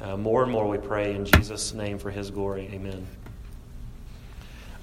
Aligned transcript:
Uh, 0.00 0.16
more 0.16 0.42
and 0.42 0.52
more 0.52 0.68
we 0.68 0.78
pray 0.78 1.14
in 1.14 1.24
Jesus' 1.24 1.72
name 1.72 1.98
for 1.98 2.10
his 2.10 2.30
glory. 2.30 2.68
Amen. 2.72 3.06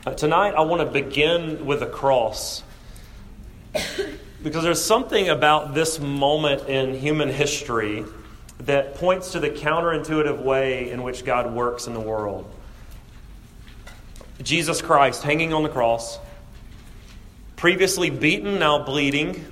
Uh, 0.05 0.13
tonight, 0.13 0.55
I 0.55 0.61
want 0.61 0.81
to 0.81 0.87
begin 0.87 1.65
with 1.65 1.81
the 1.81 1.85
cross 1.85 2.63
because 4.43 4.63
there's 4.63 4.83
something 4.83 5.29
about 5.29 5.73
this 5.73 5.99
moment 5.99 6.67
in 6.67 6.95
human 6.95 7.29
history 7.29 8.03
that 8.59 8.95
points 8.95 9.33
to 9.33 9.39
the 9.39 9.49
counterintuitive 9.49 10.41
way 10.41 10.89
in 10.89 11.03
which 11.03 11.25
God 11.25 11.53
works 11.53 11.87
in 11.87 11.93
the 11.93 11.99
world. 11.99 12.49
Jesus 14.41 14.81
Christ 14.81 15.23
hanging 15.23 15.53
on 15.53 15.63
the 15.63 15.69
cross, 15.69 16.19
previously 17.55 18.09
beaten, 18.09 18.57
now 18.59 18.83
bleeding, 18.83 19.45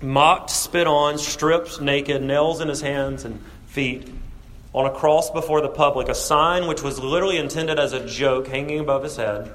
mocked, 0.00 0.50
spit 0.50 0.86
on, 0.86 1.18
stripped 1.18 1.80
naked, 1.80 2.22
nails 2.22 2.60
in 2.60 2.68
his 2.68 2.80
hands 2.80 3.24
and 3.24 3.40
feet, 3.66 4.08
on 4.74 4.86
a 4.86 4.90
cross 4.90 5.30
before 5.30 5.60
the 5.60 5.68
public, 5.68 6.08
a 6.08 6.14
sign 6.14 6.66
which 6.66 6.82
was 6.82 6.98
literally 6.98 7.36
intended 7.36 7.78
as 7.78 7.92
a 7.92 8.06
joke 8.06 8.48
hanging 8.48 8.80
above 8.80 9.02
his 9.02 9.16
head. 9.16 9.52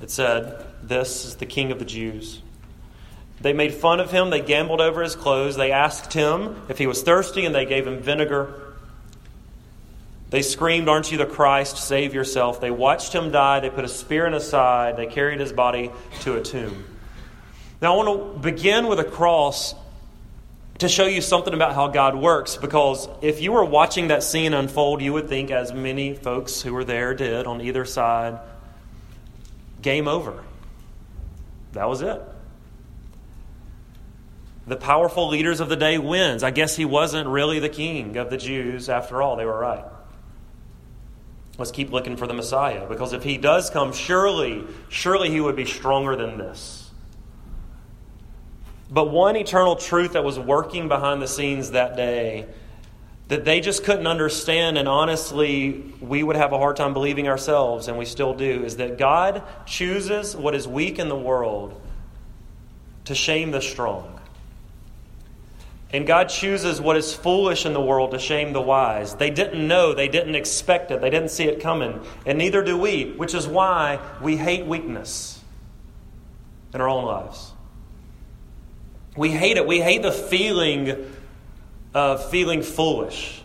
It 0.00 0.10
said, 0.10 0.64
This 0.82 1.24
is 1.24 1.36
the 1.36 1.46
King 1.46 1.70
of 1.70 1.78
the 1.78 1.84
Jews. 1.84 2.40
They 3.40 3.52
made 3.52 3.74
fun 3.74 4.00
of 4.00 4.10
him. 4.10 4.30
They 4.30 4.40
gambled 4.40 4.80
over 4.80 5.02
his 5.02 5.14
clothes. 5.14 5.56
They 5.56 5.70
asked 5.70 6.12
him 6.12 6.62
if 6.68 6.78
he 6.78 6.86
was 6.86 7.02
thirsty, 7.02 7.44
and 7.44 7.54
they 7.54 7.66
gave 7.66 7.86
him 7.86 8.00
vinegar. 8.00 8.74
They 10.30 10.42
screamed, 10.42 10.88
Aren't 10.88 11.12
you 11.12 11.18
the 11.18 11.26
Christ? 11.26 11.76
Save 11.76 12.14
yourself. 12.14 12.60
They 12.60 12.70
watched 12.70 13.14
him 13.14 13.30
die. 13.30 13.60
They 13.60 13.70
put 13.70 13.84
a 13.84 13.88
spear 13.88 14.26
in 14.26 14.32
his 14.32 14.48
side. 14.48 14.96
They 14.96 15.06
carried 15.06 15.40
his 15.40 15.52
body 15.52 15.90
to 16.20 16.36
a 16.36 16.42
tomb. 16.42 16.84
Now, 17.80 17.94
I 17.94 18.04
want 18.04 18.34
to 18.34 18.40
begin 18.40 18.88
with 18.88 18.98
a 18.98 19.04
cross 19.04 19.74
to 20.78 20.88
show 20.88 21.06
you 21.06 21.20
something 21.20 21.54
about 21.54 21.74
how 21.74 21.88
God 21.88 22.14
works 22.14 22.56
because 22.56 23.08
if 23.20 23.40
you 23.40 23.52
were 23.52 23.64
watching 23.64 24.08
that 24.08 24.22
scene 24.22 24.54
unfold, 24.54 25.02
you 25.02 25.12
would 25.12 25.28
think, 25.28 25.50
as 25.50 25.72
many 25.72 26.14
folks 26.14 26.62
who 26.62 26.72
were 26.72 26.84
there 26.84 27.14
did 27.14 27.46
on 27.46 27.60
either 27.60 27.84
side, 27.84 28.38
game 29.82 30.06
over. 30.08 30.42
That 31.72 31.88
was 31.88 32.02
it 32.02 32.22
the 34.68 34.76
powerful 34.76 35.28
leaders 35.28 35.60
of 35.60 35.68
the 35.68 35.76
day 35.76 35.98
wins. 35.98 36.42
I 36.42 36.50
guess 36.50 36.76
he 36.76 36.84
wasn't 36.84 37.28
really 37.28 37.58
the 37.58 37.68
king 37.68 38.16
of 38.16 38.30
the 38.30 38.36
Jews 38.36 38.88
after 38.88 39.22
all. 39.22 39.36
They 39.36 39.46
were 39.46 39.58
right. 39.58 39.84
Let's 41.56 41.70
keep 41.70 41.90
looking 41.90 42.16
for 42.16 42.26
the 42.26 42.34
Messiah 42.34 42.86
because 42.86 43.12
if 43.12 43.24
he 43.24 43.38
does 43.38 43.70
come, 43.70 43.92
surely, 43.92 44.64
surely 44.90 45.30
he 45.30 45.40
would 45.40 45.56
be 45.56 45.64
stronger 45.64 46.14
than 46.14 46.38
this. 46.38 46.77
But 48.90 49.10
one 49.10 49.36
eternal 49.36 49.76
truth 49.76 50.14
that 50.14 50.24
was 50.24 50.38
working 50.38 50.88
behind 50.88 51.20
the 51.20 51.28
scenes 51.28 51.72
that 51.72 51.96
day 51.96 52.46
that 53.28 53.44
they 53.44 53.60
just 53.60 53.84
couldn't 53.84 54.06
understand, 54.06 54.78
and 54.78 54.88
honestly, 54.88 55.84
we 56.00 56.22
would 56.22 56.36
have 56.36 56.52
a 56.52 56.58
hard 56.58 56.76
time 56.76 56.94
believing 56.94 57.28
ourselves, 57.28 57.86
and 57.86 57.98
we 57.98 58.06
still 58.06 58.32
do, 58.32 58.64
is 58.64 58.78
that 58.78 58.96
God 58.96 59.42
chooses 59.66 60.34
what 60.34 60.54
is 60.54 60.66
weak 60.66 60.98
in 60.98 61.10
the 61.10 61.16
world 61.16 61.78
to 63.04 63.14
shame 63.14 63.50
the 63.50 63.60
strong. 63.60 64.18
And 65.90 66.06
God 66.06 66.30
chooses 66.30 66.80
what 66.80 66.96
is 66.96 67.14
foolish 67.14 67.66
in 67.66 67.74
the 67.74 67.80
world 67.80 68.12
to 68.12 68.18
shame 68.18 68.54
the 68.54 68.60
wise. 68.62 69.14
They 69.14 69.30
didn't 69.30 69.66
know, 69.66 69.92
they 69.92 70.08
didn't 70.08 70.34
expect 70.34 70.90
it, 70.90 71.02
they 71.02 71.10
didn't 71.10 71.30
see 71.30 71.44
it 71.44 71.60
coming, 71.60 72.00
and 72.24 72.38
neither 72.38 72.64
do 72.64 72.78
we, 72.78 73.12
which 73.12 73.34
is 73.34 73.46
why 73.46 74.00
we 74.22 74.38
hate 74.38 74.64
weakness 74.64 75.38
in 76.72 76.80
our 76.80 76.88
own 76.88 77.04
lives. 77.04 77.47
We 79.18 79.30
hate 79.32 79.56
it. 79.56 79.66
We 79.66 79.80
hate 79.80 80.02
the 80.02 80.12
feeling 80.12 81.12
of 81.92 82.30
feeling 82.30 82.62
foolish. 82.62 83.42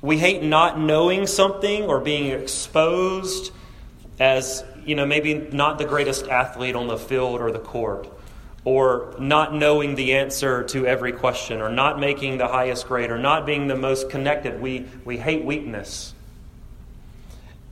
We 0.00 0.18
hate 0.18 0.42
not 0.42 0.80
knowing 0.80 1.26
something 1.26 1.82
or 1.84 2.00
being 2.00 2.32
exposed 2.32 3.52
as, 4.18 4.64
you 4.86 4.94
know, 4.94 5.04
maybe 5.04 5.34
not 5.34 5.76
the 5.76 5.84
greatest 5.84 6.28
athlete 6.28 6.74
on 6.74 6.88
the 6.88 6.96
field 6.96 7.42
or 7.42 7.52
the 7.52 7.58
court 7.58 8.10
or 8.64 9.14
not 9.18 9.54
knowing 9.54 9.94
the 9.94 10.14
answer 10.14 10.62
to 10.64 10.86
every 10.86 11.12
question, 11.12 11.60
or 11.60 11.68
not 11.68 12.00
making 12.00 12.38
the 12.38 12.48
highest 12.48 12.88
grade, 12.88 13.10
or 13.10 13.18
not 13.18 13.44
being 13.44 13.66
the 13.66 13.76
most 13.76 14.08
connected. 14.08 14.58
We, 14.58 14.86
we 15.04 15.18
hate 15.18 15.44
weakness. 15.44 16.13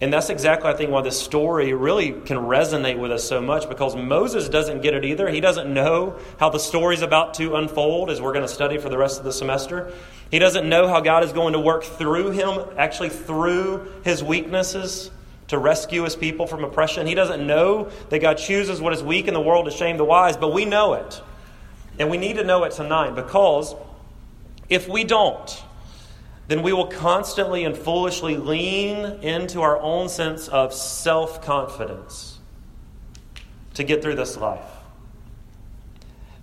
And 0.02 0.12
that's 0.12 0.30
exactly, 0.30 0.68
I 0.68 0.74
think, 0.74 0.90
why 0.90 1.00
this 1.02 1.18
story 1.18 1.72
really 1.74 2.10
can 2.10 2.36
resonate 2.36 2.98
with 2.98 3.12
us 3.12 3.22
so 3.22 3.40
much 3.40 3.68
because 3.68 3.94
Moses 3.94 4.48
doesn't 4.48 4.82
get 4.82 4.94
it 4.94 5.04
either. 5.04 5.28
He 5.30 5.40
doesn't 5.40 5.72
know 5.72 6.18
how 6.40 6.50
the 6.50 6.58
story's 6.58 7.02
about 7.02 7.34
to 7.34 7.54
unfold, 7.54 8.10
as 8.10 8.20
we're 8.20 8.32
going 8.32 8.44
to 8.44 8.52
study 8.52 8.78
for 8.78 8.88
the 8.88 8.98
rest 8.98 9.20
of 9.20 9.24
the 9.24 9.32
semester. 9.32 9.92
He 10.28 10.40
doesn't 10.40 10.68
know 10.68 10.88
how 10.88 10.98
God 10.98 11.22
is 11.22 11.32
going 11.32 11.52
to 11.52 11.60
work 11.60 11.84
through 11.84 12.32
him, 12.32 12.66
actually 12.76 13.10
through 13.10 13.92
his 14.02 14.24
weaknesses 14.24 15.12
to 15.46 15.56
rescue 15.56 16.02
his 16.02 16.16
people 16.16 16.48
from 16.48 16.64
oppression. 16.64 17.06
He 17.06 17.14
doesn't 17.14 17.46
know 17.46 17.88
that 18.08 18.18
God 18.18 18.38
chooses 18.38 18.80
what 18.80 18.92
is 18.92 19.04
weak 19.04 19.28
in 19.28 19.34
the 19.34 19.40
world 19.40 19.66
to 19.66 19.70
shame 19.70 19.98
the 19.98 20.04
wise, 20.04 20.36
but 20.36 20.52
we 20.52 20.64
know 20.64 20.94
it. 20.94 21.22
And 22.00 22.10
we 22.10 22.18
need 22.18 22.38
to 22.38 22.44
know 22.44 22.64
it 22.64 22.72
tonight 22.72 23.14
because 23.14 23.76
if 24.68 24.88
we 24.88 25.04
don't, 25.04 25.62
then 26.52 26.62
we 26.62 26.74
will 26.74 26.86
constantly 26.86 27.64
and 27.64 27.74
foolishly 27.74 28.36
lean 28.36 29.06
into 29.22 29.62
our 29.62 29.80
own 29.80 30.10
sense 30.10 30.48
of 30.48 30.74
self 30.74 31.40
confidence 31.40 32.38
to 33.72 33.82
get 33.82 34.02
through 34.02 34.16
this 34.16 34.36
life. 34.36 34.60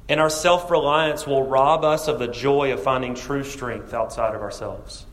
And 0.09 0.19
our 0.19 0.31
self 0.31 0.71
reliance 0.71 1.27
will 1.27 1.43
rob 1.43 1.83
us 1.83 2.07
of 2.07 2.17
the 2.17 2.27
joy 2.27 2.73
of 2.73 2.81
finding 2.81 3.13
true 3.13 3.43
strength 3.43 3.93
outside 3.93 4.33
of 4.33 4.41
ourselves. 4.41 5.05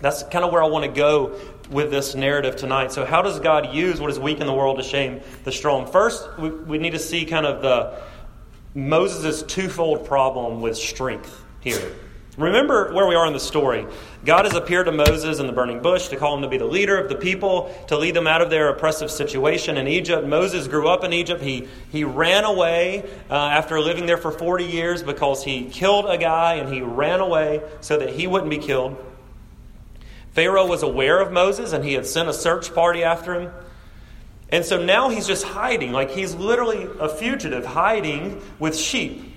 That's 0.00 0.22
kind 0.22 0.42
of 0.42 0.52
where 0.52 0.62
I 0.62 0.66
want 0.66 0.86
to 0.86 0.90
go 0.90 1.38
with 1.68 1.90
this 1.90 2.14
narrative 2.14 2.56
tonight. 2.56 2.92
So, 2.92 3.04
how 3.04 3.20
does 3.20 3.40
God 3.40 3.74
use 3.74 4.00
what 4.00 4.08
is 4.08 4.18
weak 4.18 4.40
in 4.40 4.46
the 4.46 4.54
world 4.54 4.78
to 4.78 4.82
shame 4.82 5.20
the 5.44 5.52
strong? 5.52 5.86
First, 5.86 6.26
we, 6.38 6.48
we 6.48 6.78
need 6.78 6.92
to 6.92 6.98
see 6.98 7.26
kind 7.26 7.44
of 7.44 7.60
the 7.60 8.00
Moses' 8.74 9.42
twofold 9.42 10.06
problem 10.06 10.62
with 10.62 10.78
strength 10.78 11.44
here. 11.60 11.92
Remember 12.36 12.92
where 12.92 13.06
we 13.06 13.16
are 13.16 13.26
in 13.26 13.32
the 13.32 13.40
story. 13.40 13.86
God 14.24 14.44
has 14.44 14.54
appeared 14.54 14.86
to 14.86 14.92
Moses 14.92 15.40
in 15.40 15.46
the 15.46 15.52
burning 15.52 15.82
bush 15.82 16.08
to 16.08 16.16
call 16.16 16.36
him 16.36 16.42
to 16.42 16.48
be 16.48 16.58
the 16.58 16.64
leader 16.64 16.96
of 16.96 17.08
the 17.08 17.16
people, 17.16 17.74
to 17.88 17.98
lead 17.98 18.14
them 18.14 18.26
out 18.26 18.40
of 18.40 18.50
their 18.50 18.68
oppressive 18.68 19.10
situation 19.10 19.76
in 19.76 19.88
Egypt. 19.88 20.26
Moses 20.26 20.68
grew 20.68 20.88
up 20.88 21.02
in 21.02 21.12
Egypt. 21.12 21.42
He, 21.42 21.68
he 21.90 22.04
ran 22.04 22.44
away 22.44 23.02
uh, 23.28 23.34
after 23.34 23.80
living 23.80 24.06
there 24.06 24.16
for 24.16 24.30
40 24.30 24.64
years 24.64 25.02
because 25.02 25.42
he 25.42 25.64
killed 25.64 26.06
a 26.06 26.18
guy 26.18 26.54
and 26.54 26.72
he 26.72 26.82
ran 26.82 27.20
away 27.20 27.62
so 27.80 27.98
that 27.98 28.10
he 28.10 28.26
wouldn't 28.26 28.50
be 28.50 28.58
killed. 28.58 28.96
Pharaoh 30.32 30.66
was 30.66 30.84
aware 30.84 31.20
of 31.20 31.32
Moses 31.32 31.72
and 31.72 31.84
he 31.84 31.94
had 31.94 32.06
sent 32.06 32.28
a 32.28 32.32
search 32.32 32.72
party 32.74 33.02
after 33.02 33.40
him. 33.40 33.52
And 34.50 34.64
so 34.64 34.82
now 34.82 35.08
he's 35.08 35.26
just 35.26 35.44
hiding, 35.44 35.92
like 35.92 36.10
he's 36.10 36.34
literally 36.34 36.86
a 36.98 37.08
fugitive 37.08 37.64
hiding 37.64 38.40
with 38.58 38.76
sheep. 38.76 39.29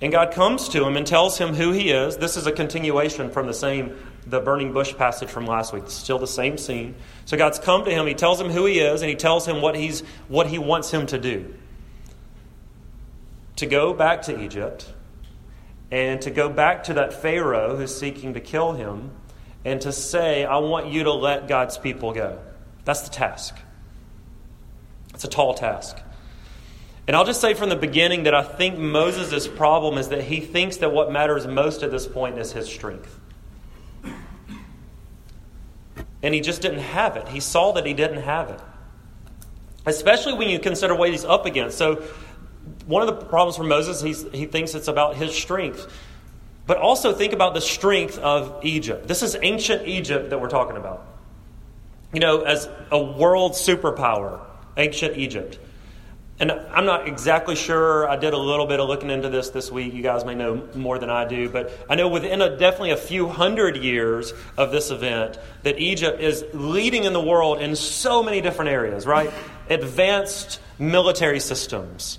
And 0.00 0.10
God 0.10 0.32
comes 0.32 0.68
to 0.70 0.84
him 0.84 0.96
and 0.96 1.06
tells 1.06 1.36
him 1.36 1.54
who 1.54 1.72
he 1.72 1.90
is. 1.90 2.16
This 2.16 2.36
is 2.36 2.46
a 2.46 2.52
continuation 2.52 3.30
from 3.30 3.46
the 3.46 3.54
same 3.54 3.96
the 4.26 4.40
burning 4.40 4.72
bush 4.72 4.94
passage 4.96 5.28
from 5.28 5.46
last 5.46 5.72
week. 5.72 5.84
It's 5.84 5.94
still 5.94 6.18
the 6.18 6.26
same 6.26 6.58
scene. 6.58 6.94
So 7.24 7.36
God's 7.36 7.58
come 7.58 7.84
to 7.84 7.90
him, 7.90 8.06
he 8.06 8.14
tells 8.14 8.40
him 8.40 8.50
who 8.50 8.66
he 8.66 8.78
is, 8.78 9.02
and 9.02 9.08
he 9.08 9.16
tells 9.16 9.46
him 9.46 9.60
what 9.60 9.76
he's 9.76 10.02
what 10.28 10.46
he 10.46 10.58
wants 10.58 10.90
him 10.90 11.06
to 11.06 11.18
do. 11.18 11.54
To 13.56 13.66
go 13.66 13.92
back 13.92 14.22
to 14.22 14.42
Egypt 14.42 14.90
and 15.90 16.20
to 16.22 16.30
go 16.30 16.48
back 16.48 16.84
to 16.84 16.94
that 16.94 17.12
Pharaoh 17.12 17.76
who's 17.76 17.96
seeking 17.96 18.34
to 18.34 18.40
kill 18.40 18.72
him 18.72 19.10
and 19.64 19.80
to 19.82 19.92
say, 19.92 20.44
I 20.44 20.58
want 20.58 20.88
you 20.88 21.04
to 21.04 21.12
let 21.12 21.48
God's 21.48 21.76
people 21.76 22.12
go. 22.12 22.38
That's 22.84 23.02
the 23.02 23.10
task. 23.10 23.56
It's 25.12 25.24
a 25.24 25.28
tall 25.28 25.54
task. 25.54 25.98
And 27.06 27.16
I'll 27.16 27.24
just 27.24 27.40
say 27.40 27.54
from 27.54 27.70
the 27.70 27.76
beginning 27.76 28.24
that 28.24 28.34
I 28.34 28.42
think 28.42 28.78
Moses' 28.78 29.48
problem 29.48 29.98
is 29.98 30.08
that 30.08 30.22
he 30.22 30.40
thinks 30.40 30.76
that 30.78 30.92
what 30.92 31.10
matters 31.10 31.46
most 31.46 31.82
at 31.82 31.90
this 31.90 32.06
point 32.06 32.38
is 32.38 32.52
his 32.52 32.68
strength. 32.68 33.18
And 36.22 36.34
he 36.34 36.40
just 36.40 36.62
didn't 36.62 36.80
have 36.80 37.16
it. 37.16 37.28
He 37.28 37.40
saw 37.40 37.72
that 37.72 37.86
he 37.86 37.94
didn't 37.94 38.22
have 38.22 38.50
it. 38.50 38.60
Especially 39.86 40.34
when 40.34 40.48
you 40.48 40.58
consider 40.58 40.94
what 40.94 41.10
he's 41.10 41.24
up 41.24 41.46
against. 41.46 41.78
So 41.78 42.04
one 42.86 43.02
of 43.02 43.08
the 43.08 43.24
problems 43.26 43.56
for 43.56 43.64
Moses, 43.64 44.02
he's, 44.02 44.30
he 44.32 44.46
thinks 44.46 44.74
it's 44.74 44.88
about 44.88 45.16
his 45.16 45.34
strength. 45.34 45.90
But 46.66 46.76
also 46.76 47.12
think 47.12 47.32
about 47.32 47.54
the 47.54 47.60
strength 47.60 48.18
of 48.18 48.60
Egypt. 48.62 49.08
This 49.08 49.22
is 49.22 49.36
ancient 49.40 49.88
Egypt 49.88 50.30
that 50.30 50.40
we're 50.40 50.50
talking 50.50 50.76
about. 50.76 51.06
You 52.12 52.20
know, 52.20 52.42
as 52.42 52.68
a 52.92 53.02
world 53.02 53.52
superpower, 53.52 54.40
ancient 54.76 55.16
Egypt. 55.16 55.58
And 56.40 56.50
I'm 56.50 56.86
not 56.86 57.06
exactly 57.06 57.54
sure. 57.54 58.08
I 58.08 58.16
did 58.16 58.32
a 58.32 58.38
little 58.38 58.66
bit 58.66 58.80
of 58.80 58.88
looking 58.88 59.10
into 59.10 59.28
this 59.28 59.50
this 59.50 59.70
week. 59.70 59.92
You 59.92 60.02
guys 60.02 60.24
may 60.24 60.34
know 60.34 60.66
more 60.74 60.98
than 60.98 61.10
I 61.10 61.26
do. 61.26 61.50
But 61.50 61.70
I 61.88 61.96
know 61.96 62.08
within 62.08 62.40
a, 62.40 62.56
definitely 62.56 62.92
a 62.92 62.96
few 62.96 63.28
hundred 63.28 63.76
years 63.76 64.32
of 64.56 64.72
this 64.72 64.90
event 64.90 65.38
that 65.64 65.78
Egypt 65.78 66.18
is 66.18 66.42
leading 66.54 67.04
in 67.04 67.12
the 67.12 67.20
world 67.20 67.60
in 67.60 67.76
so 67.76 68.22
many 68.22 68.40
different 68.40 68.70
areas, 68.70 69.06
right? 69.06 69.30
Advanced 69.68 70.60
military 70.78 71.40
systems 71.40 72.18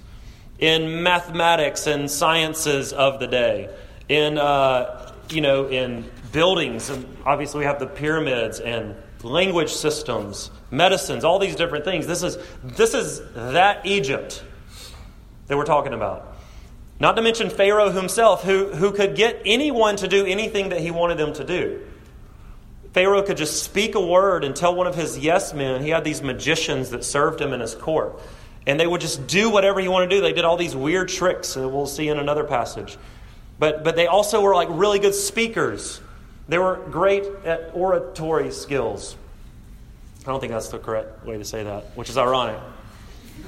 in 0.60 1.02
mathematics 1.02 1.88
and 1.88 2.10
sciences 2.10 2.94
of 2.94 3.20
the 3.20 3.26
day, 3.26 3.70
in, 4.08 4.38
uh, 4.38 5.12
you 5.32 5.42
know, 5.42 5.68
in 5.68 6.08
buildings, 6.32 6.92
and 6.92 7.18
obviously 7.26 7.60
we 7.60 7.66
have 7.66 7.80
the 7.80 7.88
pyramids 7.88 8.60
and 8.60 8.96
language 9.24 9.72
systems, 9.72 10.52
medicines, 10.70 11.24
all 11.24 11.40
these 11.40 11.56
different 11.56 11.86
things. 11.86 12.08
This 12.08 12.24
is, 12.24 12.38
this 12.64 12.94
is 12.94 13.22
that 13.34 13.86
Egypt 13.86 14.44
that 15.48 15.58
we're 15.58 15.66
talking 15.66 15.94
about. 15.94 16.36
Not 17.00 17.16
to 17.16 17.22
mention 17.22 17.50
Pharaoh 17.50 17.90
himself, 17.90 18.44
who, 18.44 18.68
who 18.68 18.92
could 18.92 19.16
get 19.16 19.42
anyone 19.46 19.96
to 19.98 20.08
do 20.08 20.26
anything 20.26 20.70
that 20.70 20.82
he 20.82 20.92
wanted 20.92 21.18
them 21.18 21.34
to 21.34 21.44
do. 21.44 21.82
Pharaoh 22.94 23.24
could 23.24 23.38
just 23.38 23.64
speak 23.64 23.96
a 23.96 24.06
word 24.06 24.44
and 24.44 24.56
tell 24.56 24.76
one 24.76 24.86
of 24.86 24.96
his 24.96 25.18
yes 25.18 25.54
men. 25.54 25.82
He 25.82 25.90
had 25.90 26.04
these 26.04 26.22
magicians 26.22 26.90
that 26.92 27.04
served 27.04 27.42
him 27.42 27.54
in 27.54 27.60
his 27.60 27.74
court. 27.74 28.20
And 28.68 28.80
they 28.80 28.86
would 28.86 29.02
just 29.02 29.28
do 29.28 29.50
whatever 29.50 29.80
he 29.80 29.88
wanted 29.88 30.10
to 30.10 30.18
do. 30.18 30.22
They 30.22 30.34
did 30.34 30.46
all 30.46 30.58
these 30.58 30.76
weird 30.76 31.10
tricks 31.10 31.56
that 31.56 31.68
we'll 31.68 31.88
see 31.88 32.10
in 32.10 32.20
another 32.20 32.44
passage. 32.44 32.98
But, 33.58 33.84
but 33.84 33.96
they 33.96 34.08
also 34.08 34.42
were 34.42 34.54
like 34.54 34.68
really 34.70 35.00
good 35.00 35.16
speakers. 35.16 36.02
They 36.48 36.58
were 36.58 36.76
great 36.90 37.26
at 37.46 37.72
oratory 37.74 38.52
skills. 38.52 39.16
I 40.22 40.30
don't 40.30 40.40
think 40.40 40.52
that's 40.52 40.70
the 40.70 40.80
correct 40.80 41.26
way 41.26 41.38
to 41.38 41.46
say 41.46 41.64
that, 41.64 41.96
which 41.96 42.10
is 42.10 42.18
ironic. 42.18 42.60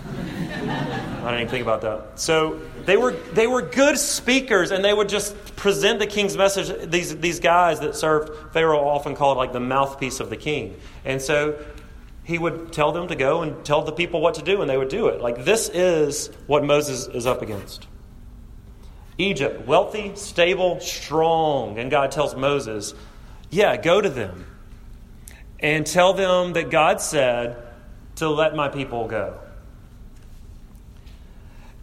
I 0.06 1.28
didn't 1.28 1.34
even 1.36 1.48
think 1.48 1.62
about 1.62 1.82
that. 1.82 2.20
So 2.20 2.60
they 2.86 2.98
were 2.98 3.12
they 3.12 3.48
were 3.48 3.62
good 3.62 3.98
speakers, 3.98 4.72
and 4.72 4.84
they 4.84 4.94
would 4.94 5.10
just 5.10 5.56
present 5.56 6.00
the 6.00 6.08
king's 6.08 6.36
message. 6.36 6.90
These 6.90 7.18
these 7.18 7.40
guys 7.40 7.80
that 7.80 7.96
served 7.96 8.54
Pharaoh 8.54 8.88
often 8.88 9.16
called 9.16 9.38
like 9.38 9.54
the 9.54 9.60
mouthpiece 9.60 10.20
of 10.20 10.30
the 10.30 10.38
king, 10.38 10.76
and 11.06 11.22
so 11.22 11.64
he 12.24 12.38
would 12.38 12.74
tell 12.74 12.92
them 12.92 13.08
to 13.10 13.16
go 13.16 13.42
and 13.42 13.64
tell 13.66 13.82
the 13.84 13.92
people 13.92 14.22
what 14.22 14.36
to 14.36 14.42
do, 14.42 14.62
and 14.62 14.70
they 14.70 14.78
would 14.78 14.90
do 14.90 15.08
it. 15.08 15.22
Like 15.22 15.46
this 15.46 15.70
is 15.70 16.30
what 16.48 16.64
Moses 16.64 17.08
is 17.08 17.26
up 17.26 17.42
against. 17.42 17.88
Egypt, 19.18 19.68
wealthy, 19.68 20.16
stable, 20.16 20.80
strong, 20.80 21.78
and 21.78 21.92
God 21.92 22.12
tells 22.12 22.36
Moses, 22.36 22.94
"Yeah, 23.50 23.78
go 23.78 24.02
to 24.02 24.10
them 24.10 24.46
and 25.60 25.86
tell 25.86 26.14
them 26.14 26.54
that 26.54 26.70
God 26.70 27.00
said 27.02 27.58
to 28.16 28.30
let 28.30 28.56
my 28.56 28.70
people 28.70 29.08
go." 29.08 29.36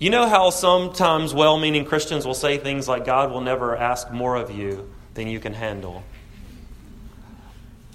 You 0.01 0.09
know 0.09 0.27
how 0.27 0.49
sometimes 0.49 1.35
well 1.35 1.59
meaning 1.59 1.85
Christians 1.85 2.25
will 2.25 2.33
say 2.33 2.57
things 2.57 2.89
like, 2.89 3.05
God 3.05 3.31
will 3.31 3.43
never 3.43 3.77
ask 3.77 4.11
more 4.11 4.35
of 4.35 4.51
you 4.51 4.91
than 5.13 5.29
you 5.29 5.39
can 5.39 5.53
handle? 5.53 6.03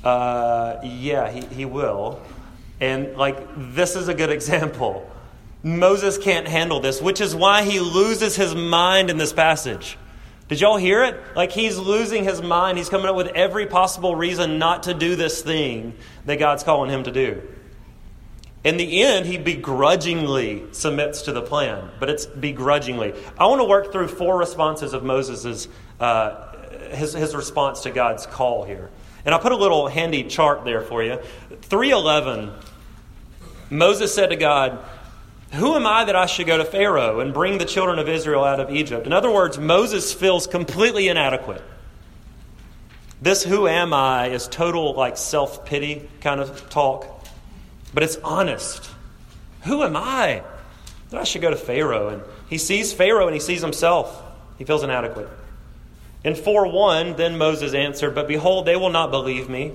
Uh, 0.04 0.78
yeah, 0.84 1.32
he, 1.32 1.42
he 1.48 1.66
will. 1.66 2.22
And, 2.80 3.18
like, 3.18 3.40
this 3.58 3.96
is 3.96 4.08
a 4.08 4.14
good 4.14 4.30
example. 4.40 5.10
Moses 5.66 6.20
can't 6.20 6.48
handle 6.48 6.80
this, 6.80 7.02
which 7.02 7.20
is 7.20 7.36
why 7.36 7.64
he 7.64 7.80
loses 7.80 8.36
his 8.36 8.54
mind 8.54 9.10
in 9.10 9.18
this 9.18 9.34
passage. 9.34 9.98
Did 10.48 10.62
y'all 10.62 10.78
hear 10.78 11.04
it? 11.04 11.20
Like 11.36 11.52
he's 11.52 11.76
losing 11.80 12.24
his 12.24 12.40
mind. 12.40 12.78
He's 12.78 12.88
coming 12.88 13.08
up 13.08 13.16
with 13.16 13.30
every 13.30 13.66
possible 13.66 14.16
reason 14.16 14.60
not 14.60 14.84
to 14.84 14.94
do 14.94 15.16
this 15.16 15.42
thing 15.42 15.96
that 16.26 16.38
God's 16.38 16.64
calling 16.64 16.92
him 16.92 17.02
to 17.06 17.12
do. 17.12 17.42
In 18.64 18.78
the 18.78 19.02
end, 19.02 19.26
he 19.26 19.40
begrudgingly 19.40 20.72
submits 20.72 21.24
to 21.24 21.32
the 21.32 21.42
plan, 21.42 21.90
but 22.00 22.12
it's 22.12 22.28
begrudgingly. 22.28 23.16
I 23.36 23.48
want 23.48 23.60
to 23.60 23.66
work 23.66 23.92
through 23.92 24.10
four 24.10 24.38
responses 24.38 24.94
of 24.94 25.04
Moses' 25.04 25.68
uh, 26.00 26.56
his, 26.92 27.14
his 27.14 27.36
response 27.36 27.82
to 27.82 27.90
God's 27.90 28.28
call 28.28 28.66
here. 28.66 28.92
And 29.26 29.34
I'll 29.34 29.42
put 29.42 29.52
a 29.52 29.58
little 29.58 29.88
handy 29.88 30.26
chart 30.26 30.64
there 30.64 30.82
for 30.82 31.02
you. 31.02 31.18
311, 31.64 32.52
Moses 33.72 34.14
said 34.14 34.30
to 34.30 34.36
God, 34.36 34.86
Who 35.56 35.76
am 35.76 35.88
I 35.88 36.06
that 36.06 36.16
I 36.16 36.26
should 36.26 36.48
go 36.48 36.58
to 36.58 36.66
Pharaoh 36.66 37.20
and 37.20 37.34
bring 37.34 37.58
the 37.58 37.66
children 37.66 38.00
of 38.00 38.10
Israel 38.10 38.44
out 38.44 38.60
of 38.60 38.72
Egypt? 38.72 39.06
In 39.06 39.14
other 39.14 39.32
words, 39.32 39.58
Moses 39.58 40.14
feels 40.14 40.48
completely 40.48 41.08
inadequate. 41.08 41.62
This 43.22 43.44
who 43.44 43.68
am 43.68 43.94
I 43.94 44.28
is 44.28 44.48
total 44.48 44.94
like 44.94 45.18
self 45.18 45.66
pity 45.66 46.08
kind 46.22 46.40
of 46.40 46.70
talk 46.70 47.16
but 47.96 48.04
it's 48.04 48.18
honest. 48.18 48.90
Who 49.64 49.82
am 49.82 49.96
I 49.96 50.44
that 51.10 51.22
I 51.22 51.24
should 51.24 51.42
go 51.42 51.50
to 51.50 51.56
Pharaoh? 51.56 52.10
And 52.10 52.22
he 52.50 52.58
sees 52.58 52.92
Pharaoh 52.92 53.26
and 53.26 53.34
he 53.34 53.40
sees 53.40 53.62
himself. 53.62 54.22
He 54.58 54.66
feels 54.66 54.84
inadequate. 54.84 55.30
In 56.26 56.36
4 56.36 56.68
1, 56.68 57.16
then 57.16 57.38
Moses 57.38 57.74
answered, 57.74 58.14
But 58.14 58.28
behold, 58.28 58.66
they 58.66 58.76
will 58.76 58.90
not 58.90 59.12
believe 59.12 59.50
me 59.50 59.74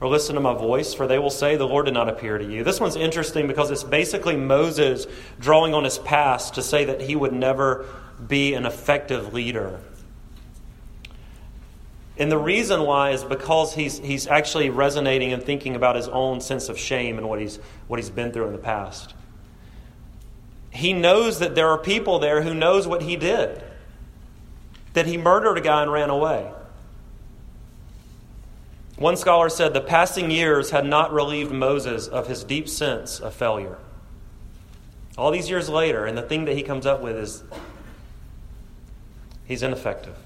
or 0.00 0.08
listen 0.08 0.36
to 0.36 0.40
my 0.40 0.54
voice, 0.54 0.94
for 0.94 1.06
they 1.06 1.18
will 1.18 1.30
say, 1.30 1.56
The 1.56 1.66
Lord 1.66 1.86
did 1.86 1.94
not 1.94 2.08
appear 2.08 2.38
to 2.38 2.44
you. 2.44 2.62
This 2.62 2.80
one's 2.80 2.96
interesting 2.96 3.48
because 3.48 3.70
it's 3.70 3.84
basically 3.84 4.36
Moses 4.36 5.06
drawing 5.40 5.74
on 5.74 5.84
his 5.84 5.98
past 5.98 6.54
to 6.54 6.62
say 6.62 6.84
that 6.84 7.00
he 7.00 7.16
would 7.16 7.32
never 7.32 7.86
be 8.26 8.54
an 8.54 8.66
effective 8.66 9.32
leader. 9.32 9.80
And 12.16 12.32
the 12.32 12.38
reason 12.38 12.82
why 12.82 13.10
is 13.10 13.22
because 13.22 13.74
he's, 13.74 13.98
he's 13.98 14.26
actually 14.26 14.70
resonating 14.70 15.32
and 15.32 15.42
thinking 15.42 15.76
about 15.76 15.94
his 15.94 16.08
own 16.08 16.40
sense 16.40 16.68
of 16.68 16.76
shame 16.76 17.16
and 17.16 17.28
what 17.28 17.40
he's, 17.40 17.56
what 17.86 18.00
he's 18.00 18.10
been 18.10 18.32
through 18.32 18.46
in 18.46 18.52
the 18.52 18.58
past. 18.58 19.14
He 20.70 20.92
knows 20.92 21.38
that 21.38 21.54
there 21.54 21.68
are 21.68 21.78
people 21.78 22.18
there 22.18 22.42
who 22.42 22.54
knows 22.54 22.88
what 22.88 23.02
he 23.02 23.16
did. 23.16 23.62
That 24.94 25.06
he 25.06 25.16
murdered 25.16 25.58
a 25.58 25.60
guy 25.60 25.82
and 25.82 25.92
ran 25.92 26.10
away. 26.10 26.52
One 28.98 29.16
scholar 29.16 29.48
said 29.48 29.74
the 29.74 29.80
passing 29.80 30.30
years 30.30 30.70
had 30.70 30.84
not 30.84 31.12
relieved 31.12 31.52
Moses 31.52 32.08
of 32.08 32.26
his 32.26 32.42
deep 32.42 32.68
sense 32.68 33.20
of 33.20 33.32
failure. 33.32 33.78
All 35.16 35.30
these 35.30 35.48
years 35.48 35.68
later, 35.68 36.04
and 36.04 36.18
the 36.18 36.22
thing 36.22 36.44
that 36.46 36.56
he 36.56 36.62
comes 36.62 36.84
up 36.84 37.00
with 37.00 37.16
is 37.16 37.44
he's 39.44 39.62
ineffective. 39.62 40.16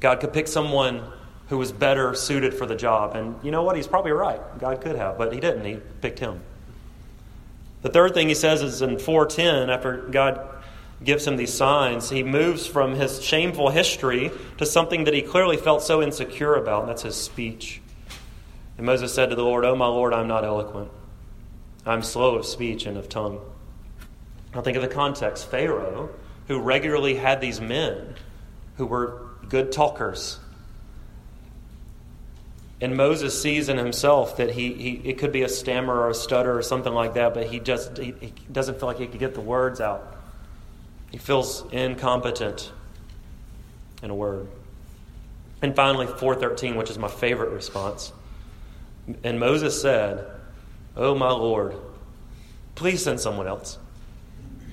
God 0.00 0.20
could 0.20 0.32
pick 0.32 0.48
someone 0.48 1.02
who 1.48 1.58
was 1.58 1.72
better 1.72 2.14
suited 2.14 2.54
for 2.54 2.66
the 2.66 2.74
job. 2.74 3.14
And 3.14 3.36
you 3.42 3.50
know 3.50 3.62
what? 3.62 3.76
He's 3.76 3.86
probably 3.86 4.12
right. 4.12 4.40
God 4.58 4.80
could 4.80 4.96
have, 4.96 5.16
but 5.16 5.32
he 5.32 5.40
didn't. 5.40 5.64
He 5.64 5.76
picked 6.00 6.18
him. 6.18 6.40
The 7.82 7.88
third 7.90 8.14
thing 8.14 8.28
he 8.28 8.34
says 8.34 8.62
is 8.62 8.82
in 8.82 8.98
410, 8.98 9.70
after 9.70 9.98
God 10.08 10.55
gives 11.04 11.26
him 11.26 11.36
these 11.36 11.52
signs, 11.52 12.10
he 12.10 12.22
moves 12.22 12.66
from 12.66 12.94
his 12.94 13.22
shameful 13.22 13.70
history 13.70 14.30
to 14.58 14.66
something 14.66 15.04
that 15.04 15.14
he 15.14 15.22
clearly 15.22 15.56
felt 15.56 15.82
so 15.82 16.02
insecure 16.02 16.54
about, 16.54 16.82
and 16.82 16.88
that's 16.88 17.02
his 17.02 17.16
speech. 17.16 17.80
And 18.76 18.86
Moses 18.86 19.12
said 19.12 19.30
to 19.30 19.36
the 19.36 19.42
Lord, 19.44 19.64
Oh, 19.64 19.76
my 19.76 19.86
Lord, 19.86 20.12
I'm 20.12 20.28
not 20.28 20.44
eloquent. 20.44 20.90
I'm 21.84 22.02
slow 22.02 22.36
of 22.36 22.46
speech 22.46 22.86
and 22.86 22.96
of 22.96 23.08
tongue. 23.08 23.40
Now 24.54 24.62
think 24.62 24.76
of 24.76 24.82
the 24.82 24.88
context. 24.88 25.50
Pharaoh, 25.50 26.10
who 26.48 26.60
regularly 26.60 27.14
had 27.14 27.40
these 27.40 27.60
men 27.60 28.14
who 28.76 28.86
were 28.86 29.28
good 29.48 29.72
talkers. 29.72 30.38
And 32.80 32.96
Moses 32.96 33.40
sees 33.40 33.68
in 33.68 33.78
himself 33.78 34.36
that 34.36 34.50
he, 34.50 34.74
he 34.74 34.90
it 35.04 35.18
could 35.18 35.32
be 35.32 35.42
a 35.42 35.48
stammer 35.48 35.94
or 35.94 36.10
a 36.10 36.14
stutter 36.14 36.56
or 36.56 36.62
something 36.62 36.92
like 36.92 37.14
that, 37.14 37.32
but 37.32 37.46
he 37.46 37.58
just 37.58 37.96
he, 37.96 38.14
he 38.20 38.32
doesn't 38.52 38.78
feel 38.78 38.88
like 38.88 38.98
he 38.98 39.06
could 39.06 39.20
get 39.20 39.34
the 39.34 39.40
words 39.40 39.80
out. 39.80 40.15
He 41.16 41.20
feels 41.20 41.64
incompetent 41.72 42.70
in 44.02 44.10
a 44.10 44.14
word. 44.14 44.48
And 45.62 45.74
finally, 45.74 46.06
413, 46.06 46.76
which 46.76 46.90
is 46.90 46.98
my 46.98 47.08
favorite 47.08 47.52
response. 47.52 48.12
And 49.24 49.40
Moses 49.40 49.80
said, 49.80 50.26
Oh, 50.94 51.14
my 51.14 51.30
Lord, 51.30 51.74
please 52.74 53.02
send 53.02 53.18
someone 53.18 53.46
else. 53.46 53.78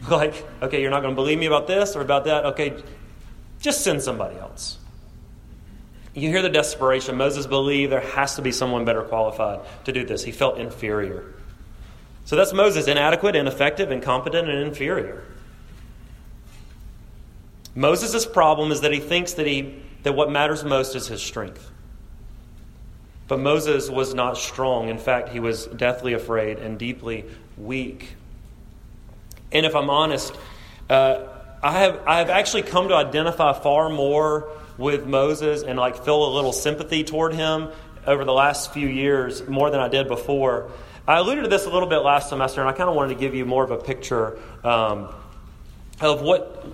Like, 0.09 0.33
okay, 0.61 0.81
you're 0.81 0.91
not 0.91 0.99
going 0.99 1.13
to 1.13 1.15
believe 1.15 1.39
me 1.39 1.45
about 1.45 1.65
this 1.65 1.95
or 1.95 2.01
about 2.01 2.25
that. 2.25 2.45
Okay, 2.47 2.83
just 3.61 3.85
send 3.85 4.01
somebody 4.01 4.37
else. 4.37 4.77
You 6.13 6.27
hear 6.27 6.41
the 6.41 6.49
desperation. 6.49 7.15
Moses 7.15 7.47
believed 7.47 7.93
there 7.93 8.01
has 8.01 8.35
to 8.35 8.41
be 8.41 8.51
someone 8.51 8.83
better 8.83 9.03
qualified 9.03 9.61
to 9.85 9.93
do 9.93 10.05
this. 10.05 10.21
He 10.21 10.33
felt 10.33 10.57
inferior. 10.57 11.23
So 12.25 12.35
that's 12.35 12.51
Moses 12.51 12.89
inadequate, 12.89 13.37
ineffective, 13.37 13.91
incompetent, 13.91 14.49
and 14.49 14.59
inferior. 14.59 15.23
Moses' 17.75 18.25
problem 18.25 18.71
is 18.71 18.81
that 18.81 18.91
he 18.91 18.99
thinks 18.99 19.33
that, 19.33 19.47
he, 19.47 19.81
that 20.03 20.13
what 20.13 20.29
matters 20.31 20.63
most 20.63 20.95
is 20.95 21.07
his 21.07 21.21
strength. 21.21 21.71
But 23.27 23.39
Moses 23.39 23.89
was 23.89 24.13
not 24.13 24.37
strong. 24.37 24.89
In 24.89 24.97
fact, 24.97 25.29
he 25.29 25.39
was 25.39 25.65
deathly 25.65 26.13
afraid 26.13 26.59
and 26.59 26.77
deeply 26.77 27.25
weak. 27.57 28.15
And 29.51 29.65
if 29.65 29.75
I'm 29.75 29.89
honest, 29.89 30.35
uh, 30.89 31.27
I 31.63 31.71
have, 31.71 32.01
I 32.05 32.19
have 32.19 32.29
actually 32.29 32.63
come 32.63 32.89
to 32.89 32.95
identify 32.95 33.53
far 33.53 33.89
more 33.89 34.49
with 34.77 35.05
Moses 35.05 35.63
and 35.63 35.79
like 35.79 36.03
feel 36.03 36.27
a 36.27 36.31
little 36.33 36.51
sympathy 36.51 37.03
toward 37.03 37.33
him 37.33 37.69
over 38.05 38.25
the 38.25 38.33
last 38.33 38.73
few 38.73 38.87
years 38.87 39.47
more 39.47 39.69
than 39.69 39.79
I 39.79 39.87
did 39.87 40.07
before. 40.07 40.69
I 41.07 41.17
alluded 41.17 41.45
to 41.45 41.49
this 41.49 41.65
a 41.65 41.69
little 41.69 41.87
bit 41.87 41.99
last 41.99 42.29
semester, 42.29 42.61
and 42.61 42.69
I 42.69 42.73
kind 42.73 42.89
of 42.89 42.95
wanted 42.95 43.13
to 43.13 43.19
give 43.19 43.35
you 43.35 43.45
more 43.45 43.63
of 43.63 43.71
a 43.71 43.77
picture 43.77 44.37
um, 44.63 45.13
of 46.01 46.21
what 46.21 46.65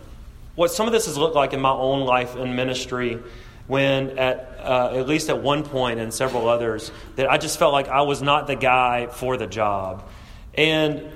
what 0.59 0.71
some 0.71 0.87
of 0.87 0.91
this 0.91 1.05
has 1.05 1.17
looked 1.17 1.35
like 1.35 1.53
in 1.53 1.61
my 1.61 1.71
own 1.71 2.01
life 2.01 2.35
and 2.35 2.53
ministry. 2.53 3.17
When 3.67 4.17
at 4.17 4.57
uh, 4.59 4.95
at 4.95 5.07
least 5.07 5.29
at 5.29 5.41
one 5.41 5.63
point 5.63 5.99
and 5.99 6.11
several 6.11 6.49
others, 6.49 6.91
that 7.15 7.31
I 7.31 7.37
just 7.37 7.59
felt 7.59 7.71
like 7.71 7.87
I 7.87 8.01
was 8.01 8.21
not 8.21 8.47
the 8.47 8.55
guy 8.55 9.07
for 9.07 9.37
the 9.37 9.45
job, 9.45 10.09
and 10.55 11.07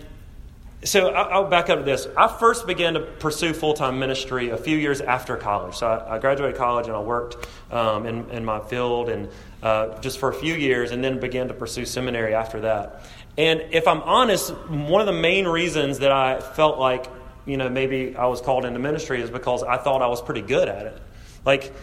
so 0.86 1.10
I'll 1.10 1.50
back 1.50 1.70
up 1.70 1.80
to 1.80 1.84
this. 1.84 2.08
I 2.16 2.28
first 2.28 2.68
began 2.68 2.94
to 2.94 3.02
pursue 3.02 3.54
full 3.54 3.74
time 3.74 4.00
ministry 4.00 4.52
a 4.52 4.58
few 4.58 4.78
years 4.78 5.02
after 5.02 5.36
college. 5.36 5.76
So 5.76 5.88
I, 5.88 6.20
graduated 6.20 6.58
college 6.58 6.88
and 6.88 6.96
I 6.96 7.02
worked 7.02 7.48
um, 7.72 8.06
in, 8.06 8.30
in 8.30 8.46
my 8.46 8.60
field 8.60 9.10
and 9.10 9.30
uh, 9.62 10.00
just 10.00 10.20
for 10.20 10.30
a 10.30 10.34
few 10.34 10.54
years, 10.54 10.92
and 10.92 11.04
then 11.04 11.20
began 11.20 11.48
to 11.48 11.54
pursue 11.54 11.86
seminary 11.86 12.34
after 12.34 12.62
that. 12.62 13.02
And 13.38 13.62
if 13.72 13.88
I'm 13.88 14.02
honest, 14.02 14.52
one 14.70 15.02
of 15.02 15.08
the 15.08 15.20
main 15.20 15.48
reasons 15.48 16.00
that 16.00 16.12
I 16.12 16.40
felt 16.40 16.78
like 16.78 17.08
you 17.46 17.58
know 17.58 17.70
maybe 17.70 18.16
I 18.16 18.26
was 18.28 18.42
called 18.42 18.66
into 18.66 18.80
ministry 18.80 19.22
is 19.22 19.30
because 19.30 19.64
I 19.64 19.78
thought 19.78 20.02
I 20.02 20.08
was 20.08 20.22
pretty 20.22 20.42
good 20.42 20.68
at 20.68 20.86
it. 20.86 21.02
Like 21.46 21.74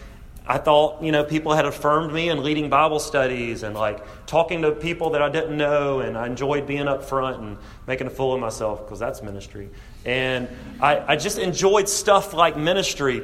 I 0.47 0.57
thought, 0.57 1.03
you 1.03 1.11
know, 1.11 1.23
people 1.23 1.53
had 1.53 1.65
affirmed 1.65 2.11
me 2.11 2.29
in 2.29 2.43
leading 2.43 2.69
Bible 2.69 2.99
studies 2.99 3.61
and 3.61 3.75
like 3.75 4.03
talking 4.25 4.63
to 4.63 4.71
people 4.71 5.11
that 5.11 5.21
I 5.21 5.29
didn't 5.29 5.55
know, 5.55 5.99
and 5.99 6.17
I 6.17 6.25
enjoyed 6.25 6.65
being 6.65 6.87
up 6.87 7.03
front 7.03 7.41
and 7.41 7.57
making 7.87 8.07
a 8.07 8.09
fool 8.09 8.33
of 8.33 8.39
myself 8.39 8.79
because 8.79 8.99
that's 8.99 9.21
ministry. 9.21 9.69
And 10.03 10.49
I, 10.81 11.13
I 11.13 11.15
just 11.15 11.37
enjoyed 11.37 11.87
stuff 11.87 12.33
like 12.33 12.57
ministry. 12.57 13.21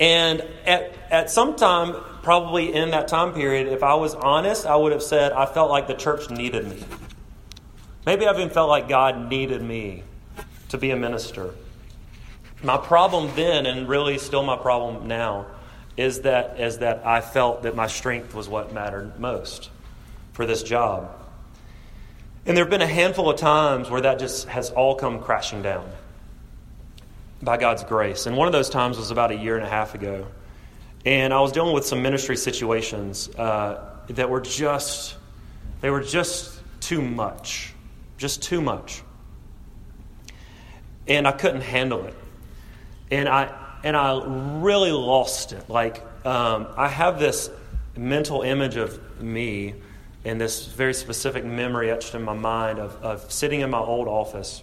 And 0.00 0.40
at, 0.66 0.94
at 1.10 1.30
some 1.30 1.54
time, 1.54 1.94
probably 2.22 2.74
in 2.74 2.90
that 2.90 3.06
time 3.06 3.32
period, 3.32 3.68
if 3.68 3.82
I 3.82 3.94
was 3.94 4.14
honest, 4.14 4.66
I 4.66 4.74
would 4.74 4.92
have 4.92 5.02
said 5.02 5.32
I 5.32 5.46
felt 5.46 5.70
like 5.70 5.86
the 5.86 5.94
church 5.94 6.28
needed 6.28 6.68
me. 6.68 6.82
Maybe 8.04 8.26
I 8.26 8.34
even 8.34 8.50
felt 8.50 8.68
like 8.68 8.88
God 8.88 9.28
needed 9.28 9.62
me 9.62 10.02
to 10.70 10.78
be 10.78 10.90
a 10.90 10.96
minister. 10.96 11.54
My 12.62 12.76
problem 12.76 13.30
then, 13.36 13.66
and 13.66 13.88
really 13.88 14.18
still 14.18 14.42
my 14.42 14.56
problem 14.56 15.06
now, 15.06 15.46
is 15.96 16.22
that, 16.22 16.58
is 16.58 16.78
that 16.78 17.06
I 17.06 17.20
felt 17.20 17.62
that 17.62 17.76
my 17.76 17.86
strength 17.86 18.34
was 18.34 18.48
what 18.48 18.72
mattered 18.72 19.18
most 19.18 19.70
for 20.32 20.46
this 20.46 20.62
job. 20.62 21.14
And 22.46 22.56
there 22.56 22.64
have 22.64 22.70
been 22.70 22.82
a 22.82 22.86
handful 22.86 23.28
of 23.28 23.38
times 23.38 23.90
where 23.90 24.00
that 24.00 24.18
just 24.18 24.48
has 24.48 24.70
all 24.70 24.94
come 24.94 25.20
crashing 25.20 25.62
down 25.62 25.90
by 27.42 27.56
God's 27.56 27.84
grace. 27.84 28.26
And 28.26 28.36
one 28.36 28.46
of 28.46 28.52
those 28.52 28.70
times 28.70 28.96
was 28.96 29.10
about 29.10 29.30
a 29.30 29.36
year 29.36 29.56
and 29.56 29.64
a 29.64 29.68
half 29.68 29.94
ago. 29.94 30.26
And 31.04 31.32
I 31.32 31.40
was 31.40 31.52
dealing 31.52 31.74
with 31.74 31.86
some 31.86 32.02
ministry 32.02 32.36
situations 32.36 33.28
uh, 33.36 33.96
that 34.08 34.28
were 34.28 34.40
just, 34.40 35.16
they 35.80 35.90
were 35.90 36.02
just 36.02 36.60
too 36.80 37.02
much. 37.02 37.72
Just 38.18 38.42
too 38.42 38.60
much. 38.60 39.02
And 41.10 41.28
I 41.28 41.32
couldn't 41.32 41.60
handle 41.60 42.06
it. 42.06 42.14
And 43.10 43.28
I, 43.28 43.52
and 43.84 43.94
I 43.94 44.22
really 44.62 44.92
lost 44.92 45.52
it. 45.52 45.68
Like, 45.68 46.02
um, 46.24 46.68
I 46.76 46.88
have 46.88 47.18
this 47.18 47.50
mental 47.96 48.42
image 48.42 48.76
of 48.76 49.20
me 49.20 49.74
and 50.24 50.40
this 50.40 50.66
very 50.66 50.94
specific 50.94 51.44
memory 51.44 51.90
etched 51.90 52.14
in 52.14 52.22
my 52.22 52.34
mind 52.34 52.78
of, 52.78 52.96
of 53.02 53.30
sitting 53.30 53.60
in 53.60 53.70
my 53.70 53.78
old 53.78 54.08
office 54.08 54.62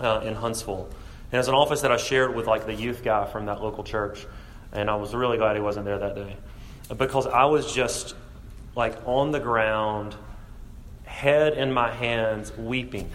uh, 0.00 0.22
in 0.24 0.34
Huntsville. 0.34 0.88
And 1.32 1.38
it's 1.38 1.48
an 1.48 1.54
office 1.54 1.82
that 1.82 1.92
I 1.92 1.96
shared 1.96 2.34
with 2.34 2.46
like 2.46 2.64
the 2.66 2.74
youth 2.74 3.02
guy 3.02 3.26
from 3.26 3.46
that 3.46 3.62
local 3.62 3.84
church. 3.84 4.26
And 4.72 4.88
I 4.88 4.96
was 4.96 5.14
really 5.14 5.38
glad 5.38 5.56
he 5.56 5.62
wasn't 5.62 5.84
there 5.84 5.98
that 5.98 6.14
day 6.14 6.36
because 6.96 7.26
I 7.26 7.44
was 7.44 7.72
just 7.72 8.14
like 8.74 8.96
on 9.06 9.32
the 9.32 9.40
ground, 9.40 10.14
head 11.04 11.54
in 11.54 11.72
my 11.72 11.90
hands, 11.90 12.56
weeping. 12.56 13.10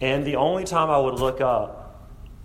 And 0.00 0.24
the 0.24 0.36
only 0.36 0.64
time 0.64 0.90
I 0.90 0.98
would 0.98 1.14
look 1.14 1.40
up 1.40 1.80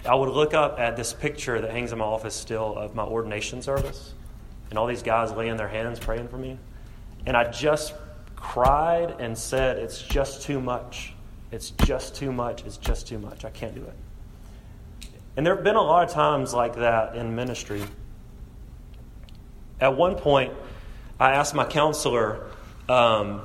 I 0.05 0.13
would 0.13 0.29
look 0.29 0.53
up 0.53 0.79
at 0.79 0.95
this 0.95 1.13
picture 1.13 1.59
that 1.59 1.71
hangs 1.71 1.91
in 1.91 1.97
my 1.97 2.05
office 2.05 2.35
still 2.35 2.77
of 2.77 2.93
my 2.93 3.03
ordination 3.03 3.63
service 3.63 4.13
and 4.69 4.77
all 4.77 4.85
these 4.85 5.01
guys 5.01 5.31
laying 5.31 5.57
their 5.57 5.67
hands 5.67 5.97
praying 5.97 6.27
for 6.27 6.37
me. 6.37 6.59
And 7.25 7.35
I 7.35 7.49
just 7.49 7.95
cried 8.35 9.15
and 9.19 9.35
said, 9.35 9.77
It's 9.79 10.01
just 10.03 10.43
too 10.43 10.61
much. 10.61 11.13
It's 11.51 11.71
just 11.71 12.15
too 12.15 12.31
much. 12.31 12.63
It's 12.65 12.77
just 12.77 13.07
too 13.07 13.17
much. 13.17 13.45
I 13.45 13.49
can't 13.49 13.73
do 13.73 13.83
it. 13.83 15.09
And 15.37 15.45
there 15.45 15.55
have 15.55 15.63
been 15.63 15.75
a 15.75 15.81
lot 15.81 16.07
of 16.07 16.13
times 16.13 16.53
like 16.53 16.75
that 16.75 17.15
in 17.15 17.35
ministry. 17.35 17.81
At 19.81 19.97
one 19.97 20.15
point, 20.15 20.53
I 21.19 21.31
asked 21.31 21.55
my 21.55 21.65
counselor, 21.65 22.51
um, 22.87 23.41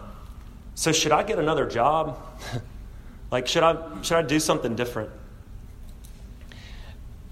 So 0.75 0.93
should 0.93 1.13
I 1.13 1.23
get 1.23 1.39
another 1.39 1.67
job? 1.67 2.19
like, 3.31 3.47
should 3.47 3.63
I, 3.63 4.03
should 4.03 4.17
I 4.17 4.23
do 4.23 4.41
something 4.41 4.75
different? 4.77 5.11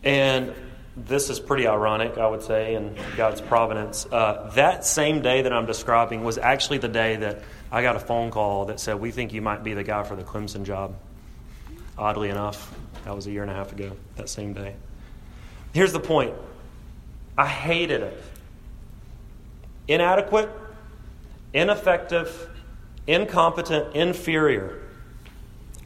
And 0.05 0.55
this 0.97 1.31
is 1.31 1.39
pretty 1.39 1.67
ironic, 1.67 2.19
I 2.19 2.27
would 2.27 2.43
say, 2.43 2.75
in 2.75 2.97
God's 3.17 3.41
providence. 3.41 4.07
Uh, 4.11 4.51
that 4.55 4.85
same 4.85 5.23
day 5.23 5.43
that 5.43 5.53
I'm 5.53 5.67
describing 5.67 6.25
was 6.25 6.39
actually 6.39 6.79
the 6.79 6.89
day 6.89 7.17
that 7.17 7.43
I 7.71 7.83
got 7.83 7.97
a 7.97 8.01
phone 8.01 8.31
call 8.31 8.67
that 8.67 8.81
said, 8.81 9.01
We 9.01 9.11
think 9.11 9.33
you 9.33 9.43
might 9.43 9.63
be 9.63 9.75
the 9.75 9.85
guy 9.85 10.03
for 10.03 10.17
the 10.17 10.25
Clemson 10.25 10.65
job. 10.65 10.97
Oddly 11.97 12.31
enough, 12.31 12.73
that 13.05 13.15
was 13.15 13.27
a 13.27 13.31
year 13.31 13.43
and 13.43 13.51
a 13.51 13.55
half 13.55 13.73
ago, 13.73 13.93
that 14.17 14.29
same 14.29 14.53
day. 14.53 14.75
Here's 15.73 15.93
the 15.93 16.01
point 16.01 16.35
I 17.37 17.47
hated 17.47 18.03
it. 18.03 18.23
Inadequate, 19.87 20.51
ineffective, 21.53 22.51
incompetent, 23.07 23.95
inferior. 23.95 24.88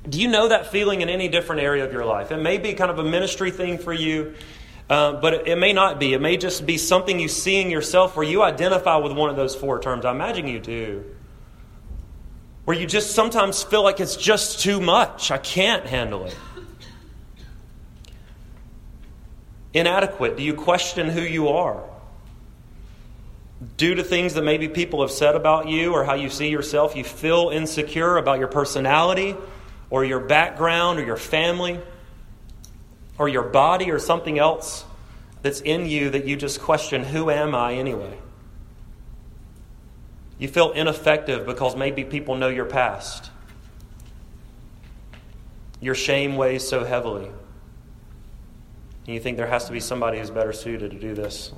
Do 0.09 0.21
you 0.21 0.29
know 0.29 0.49
that 0.49 0.67
feeling 0.67 1.01
in 1.01 1.09
any 1.09 1.29
different 1.29 1.63
area 1.63 1.85
of 1.85 1.93
your 1.93 2.05
life? 2.05 2.33
It 2.33 2.39
may 2.39 2.59
be 2.59 2.75
kind 2.75 2.91
of 2.91 2.99
a 2.99 3.05
ministry 3.05 3.53
thing 3.53 3.79
for 3.79 3.93
you, 3.93 4.35
uh, 4.91 5.21
but 5.21 5.35
it, 5.35 5.49
it, 5.49 5.57
may 5.57 5.73
not 5.73 6.01
be. 6.01 6.13
It 6.13 6.21
may 6.21 6.37
just 6.37 6.67
be 6.67 6.77
something 6.77 7.21
you 7.21 7.29
see 7.29 7.61
in 7.61 7.71
yourself 7.71 8.17
where 8.17 8.27
you 8.27 8.43
identify 8.43 8.97
with 8.97 9.13
one 9.13 9.31
of 9.31 9.37
those 9.37 9.55
four 9.55 9.81
terms. 9.81 10.05
I 10.05 10.11
imagine 10.11 10.49
you 10.49 10.59
do. 10.59 11.05
Where 12.65 12.77
you 12.77 12.87
just 12.87 13.15
sometimes 13.15 13.63
feel 13.63 13.83
like 13.83 14.01
it's 14.01 14.17
just 14.17 14.61
too 14.61 14.81
much. 14.81 15.31
I 15.31 15.39
can't 15.39 15.87
handle 15.87 16.27
it. 16.27 16.37
Inadequate. 19.73 20.37
Do 20.37 20.43
you 20.43 20.55
question 20.55 21.09
who 21.09 21.23
you 21.23 21.49
are? 21.49 21.83
Due 23.77 23.95
to 23.95 24.03
things 24.03 24.35
that 24.35 24.43
maybe 24.43 24.69
people 24.69 25.01
have 25.03 25.13
said 25.13 25.37
about 25.37 25.69
you 25.69 25.93
or 25.93 26.05
how 26.05 26.15
you 26.15 26.29
see 26.29 26.49
yourself, 26.49 26.97
you 26.97 27.05
feel 27.05 27.51
insecure 27.51 28.17
about 28.17 28.41
your 28.41 28.49
personality 28.49 29.37
or 29.93 30.07
your 30.07 30.21
background 30.21 30.99
or 30.99 31.05
your 31.05 31.19
family 31.19 31.79
or 33.19 33.29
your 33.29 33.43
body 33.43 33.91
or 33.91 33.99
something 33.99 34.39
else 34.39 34.87
that's 35.43 35.61
in 35.61 35.85
you 35.85 36.09
that 36.09 36.25
you 36.25 36.35
just 36.35 36.63
question 36.63 37.05
who 37.05 37.31
am 37.31 37.55
I 37.55 37.75
anyway? 37.75 38.17
You 40.39 40.49
feel 40.49 40.73
ineffective 40.73 41.45
because 41.45 41.77
maybe 41.77 42.05
people 42.05 42.37
know 42.37 42.49
your 42.49 42.65
past. 42.65 43.31
Your 45.79 45.95
shame 45.95 46.37
weighs 46.37 46.67
so 46.67 46.85
heavily. 46.85 47.27
And 47.27 49.15
you 49.15 49.21
think 49.21 49.37
there 49.37 49.47
has 49.47 49.67
to 49.67 49.73
be 49.73 49.81
somebody 49.81 50.21
who's 50.21 50.31
better 50.31 50.55
suited 50.55 50.93
to 50.93 50.99
do 50.99 51.13
this. 51.13 51.53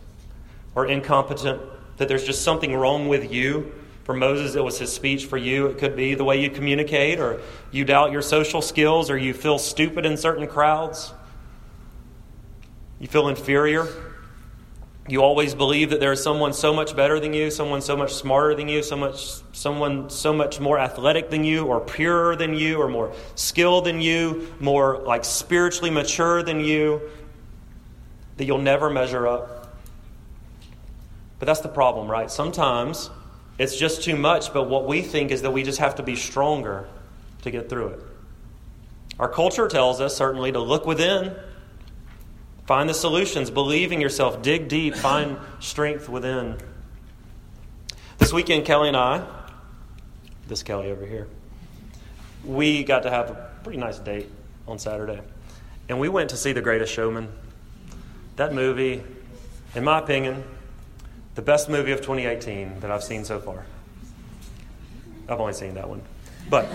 Or 0.75 0.87
incompetent, 0.87 1.63
that 1.99 2.09
there's 2.09 2.25
just 2.25 2.43
something 2.43 2.75
wrong 2.75 3.07
with 3.07 3.33
you 3.33 3.73
for 4.05 4.15
Moses, 4.15 4.55
it 4.55 4.63
was 4.63 4.79
his 4.79 4.93
speech. 4.93 5.27
For 5.27 5.39
you, 5.39 5.67
it 5.67 5.79
could 5.79 5.97
be 5.97 6.15
the 6.15 6.25
way 6.25 6.41
you 6.41 6.51
communicate, 6.51 7.19
or 7.19 7.41
you 7.73 7.85
doubt 7.85 8.13
your 8.13 8.23
social 8.23 8.63
skills, 8.63 9.11
or 9.11 9.17
you 9.17 9.35
feel 9.35 9.59
stupid 9.59 10.07
in 10.07 10.17
certain 10.17 10.47
crowds. 10.47 11.13
You 13.01 13.09
feel 13.09 13.29
inferior. 13.29 13.89
You 15.09 15.23
always 15.23 15.55
believe 15.55 15.91
that 15.91 16.01
there 16.01 16.13
is 16.13 16.23
someone 16.23 16.53
so 16.53 16.73
much 16.73 16.97
better 16.97 17.19
than 17.19 17.35
you, 17.35 17.51
someone 17.51 17.83
so 17.83 17.97
much 17.97 18.15
smarter 18.15 18.55
than 18.55 18.69
you, 18.69 18.83
so 18.83 18.97
much, 18.97 19.43
someone 19.53 20.09
so 20.09 20.33
much 20.33 20.61
more 20.61 20.79
athletic 20.79 21.31
than 21.31 21.45
you, 21.45 21.67
or 21.67 21.81
purer 21.81 22.37
than 22.37 22.55
you, 22.55 22.79
or 22.79 22.89
more 22.89 23.13
skilled 23.35 23.85
than 23.85 24.01
you, 24.01 24.49
more 24.61 24.99
like 24.99 25.25
spiritually 25.25 25.91
mature 25.91 26.43
than 26.43 26.61
you, 26.61 27.03
that 28.37 28.45
you'll 28.45 28.59
never 28.59 28.89
measure 28.89 29.27
up. 29.27 29.77
But 31.39 31.47
that's 31.47 31.61
the 31.61 31.69
problem, 31.69 32.11
right? 32.11 32.31
Sometimes 32.31 33.11
it's 33.59 33.77
just 33.77 34.03
too 34.03 34.17
much, 34.17 34.53
but 34.53 34.69
what 34.69 34.87
we 34.87 35.03
think 35.03 35.31
is 35.31 35.43
that 35.43 35.53
we 35.53 35.63
just 35.63 35.79
have 35.79 35.97
to 35.97 36.03
be 36.03 36.17
stronger 36.17 36.89
to 37.43 37.51
get 37.51 37.69
through 37.69 37.89
it. 37.89 38.01
Our 39.19 39.29
culture 39.29 39.69
tells 39.69 40.01
us, 40.01 40.17
certainly, 40.17 40.51
to 40.53 40.59
look 40.59 40.87
within, 40.87 41.37
find 42.67 42.89
the 42.89 42.95
solutions, 42.95 43.51
believe 43.51 43.93
in 43.93 44.01
yourself, 44.01 44.43
dig 44.43 44.69
deep, 44.69 44.97
find 44.97 45.37
strength 45.61 46.09
within. 46.09 46.57
This 48.19 48.33
weekend, 48.33 48.65
Kelly 48.65 48.89
and 48.89 48.97
I, 48.97 49.25
this 50.49 50.63
Kelly 50.63 50.91
over 50.91 51.07
here, 51.07 51.29
we 52.45 52.83
got 52.83 53.05
to 53.05 53.11
have 53.11 53.31
a 53.31 53.51
pretty 53.63 53.79
nice 53.79 53.99
date 53.99 54.29
on 54.67 54.79
Saturday. 54.79 55.21
And 55.89 56.01
we 56.01 56.09
went 56.09 56.31
to 56.31 56.37
see 56.37 56.53
The 56.53 56.63
Greatest 56.63 56.93
Showman. 56.93 57.29
That 58.37 58.53
movie, 58.53 59.03
in 59.75 59.85
my 59.85 59.99
opinion, 59.99 60.43
the 61.35 61.43
best 61.43 61.69
movie 61.69 61.93
of 61.93 62.01
2018 62.01 62.81
that 62.81 62.91
I've 62.91 63.05
seen 63.05 63.25
so 63.25 63.41
far. 63.41 63.65
I've 65.29 65.41
only 65.41 65.55
seen 65.55 65.75
that 65.75 65.89
one. 65.89 66.03
But 66.51 66.69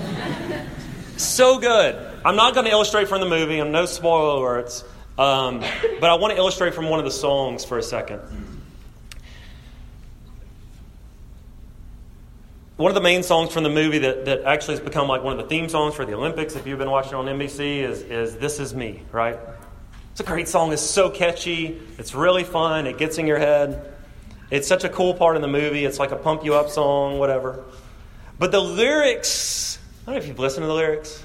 so 1.17 1.59
good. 1.59 1.95
I'm 2.25 2.35
not 2.35 2.53
going 2.53 2.65
to 2.65 2.71
illustrate 2.71 3.07
from 3.07 3.21
the 3.21 3.29
movie, 3.29 3.59
I'm 3.59 3.71
no 3.71 3.85
spoiler 3.85 4.63
alerts, 4.63 4.83
um, 5.17 5.59
but 5.99 6.09
I 6.09 6.15
want 6.15 6.31
to 6.31 6.37
illustrate 6.37 6.73
from 6.73 6.89
one 6.89 6.99
of 6.99 7.05
the 7.05 7.11
songs 7.11 7.63
for 7.63 7.77
a 7.77 7.83
second. 7.83 8.21
one 12.79 12.89
of 12.89 12.95
the 12.95 13.01
main 13.01 13.23
songs 13.23 13.51
from 13.51 13.63
the 13.63 13.69
movie 13.69 13.97
that, 13.99 14.23
that 14.23 14.43
actually 14.43 14.75
has 14.75 14.79
become 14.79 15.09
like 15.09 15.21
one 15.21 15.37
of 15.37 15.39
the 15.39 15.49
theme 15.49 15.67
songs 15.67 15.93
for 15.93 16.05
the 16.05 16.13
Olympics, 16.13 16.55
if 16.55 16.65
you've 16.65 16.79
been 16.79 16.89
watching 16.89 17.13
on 17.13 17.25
NBC, 17.25 17.81
is, 17.81 18.03
is 18.03 18.37
This 18.37 18.57
Is 18.57 18.73
Me, 18.73 19.03
right? 19.11 19.37
It's 20.13 20.21
a 20.21 20.23
great 20.23 20.47
song. 20.47 20.71
It's 20.71 20.81
so 20.81 21.09
catchy. 21.09 21.77
It's 21.97 22.15
really 22.15 22.45
fun. 22.45 22.87
It 22.87 22.97
gets 22.97 23.17
in 23.17 23.27
your 23.27 23.37
head. 23.37 23.93
It's 24.51 24.67
such 24.67 24.83
a 24.83 24.89
cool 24.89 25.13
part 25.13 25.35
in 25.35 25.41
the 25.41 25.47
movie. 25.47 25.85
It's 25.85 25.99
like 25.99 26.11
a 26.11 26.15
pump 26.15 26.43
you 26.43 26.55
up 26.55 26.69
song, 26.69 27.19
whatever. 27.19 27.63
But 28.37 28.51
the 28.51 28.59
lyrics, 28.59 29.77
I 30.03 30.05
don't 30.05 30.15
know 30.15 30.21
if 30.21 30.27
you've 30.27 30.39
listened 30.39 30.63
to 30.63 30.67
the 30.67 30.73
lyrics, 30.73 31.23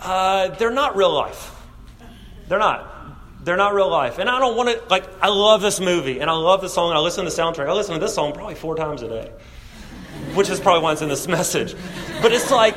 uh, 0.00 0.48
they're 0.48 0.70
not 0.70 0.96
real 0.96 1.12
life. 1.12 1.54
They're 2.48 2.58
not. 2.58 2.92
They're 3.44 3.56
not 3.56 3.74
real 3.74 3.90
life. 3.90 4.18
And 4.18 4.28
I 4.28 4.40
don't 4.40 4.56
want 4.56 4.70
to, 4.70 4.88
like, 4.88 5.04
I 5.22 5.28
love 5.28 5.62
this 5.62 5.78
movie 5.78 6.20
and 6.20 6.28
I 6.28 6.34
love 6.34 6.60
the 6.60 6.68
song 6.68 6.90
and 6.90 6.98
I 6.98 7.00
listen 7.00 7.24
to 7.24 7.30
the 7.30 7.36
soundtrack. 7.36 7.68
I 7.68 7.72
listen 7.72 7.94
to 7.94 8.00
this 8.00 8.14
song 8.14 8.32
probably 8.32 8.56
four 8.56 8.76
times 8.76 9.02
a 9.02 9.08
day 9.08 9.30
which 10.34 10.50
is 10.50 10.60
probably 10.60 10.82
why 10.82 10.92
it's 10.92 11.02
in 11.02 11.08
this 11.08 11.26
message. 11.28 11.74
But 12.22 12.32
it's 12.32 12.50
like, 12.50 12.76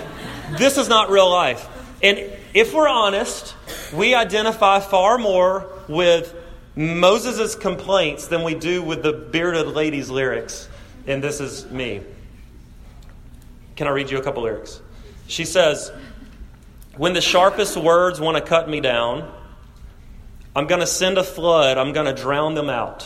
this 0.58 0.78
is 0.78 0.88
not 0.88 1.10
real 1.10 1.30
life. 1.30 1.68
And 2.02 2.18
if 2.54 2.74
we're 2.74 2.88
honest, 2.88 3.56
we 3.94 4.16
identify 4.16 4.80
far 4.80 5.18
more 5.18 5.68
with 5.88 6.36
Moses' 6.80 7.56
complaints 7.56 8.28
than 8.28 8.44
we 8.44 8.56
do 8.56 8.82
with 8.82 9.04
the 9.04 9.12
bearded 9.12 9.68
lady's 9.68 10.10
lyrics. 10.10 10.70
And 11.06 11.22
this 11.22 11.42
is 11.42 11.70
me. 11.70 12.02
Can 13.76 13.86
I 13.86 13.90
read 13.90 14.10
you 14.10 14.18
a 14.18 14.22
couple 14.22 14.44
lyrics? 14.44 14.82
She 15.28 15.44
says, 15.44 15.92
When 16.96 17.12
the 17.12 17.20
sharpest 17.20 17.76
words 17.76 18.22
want 18.22 18.38
to 18.38 18.42
cut 18.42 18.70
me 18.70 18.80
down, 18.80 19.30
I'm 20.56 20.68
going 20.68 20.80
to 20.80 20.88
send 20.88 21.18
a 21.18 21.24
flood, 21.24 21.78
I'm 21.78 21.92
going 21.92 22.06
to 22.06 22.22
drown 22.22 22.54
them 22.54 22.70
out. 22.70 23.06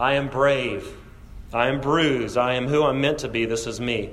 I 0.00 0.14
am 0.14 0.26
brave. 0.26 0.84
I 1.52 1.68
am 1.68 1.80
bruised. 1.80 2.36
I 2.36 2.54
am 2.54 2.66
who 2.66 2.82
I'm 2.82 3.00
meant 3.00 3.18
to 3.18 3.28
be. 3.28 3.44
This 3.44 3.68
is 3.68 3.80
me. 3.80 4.10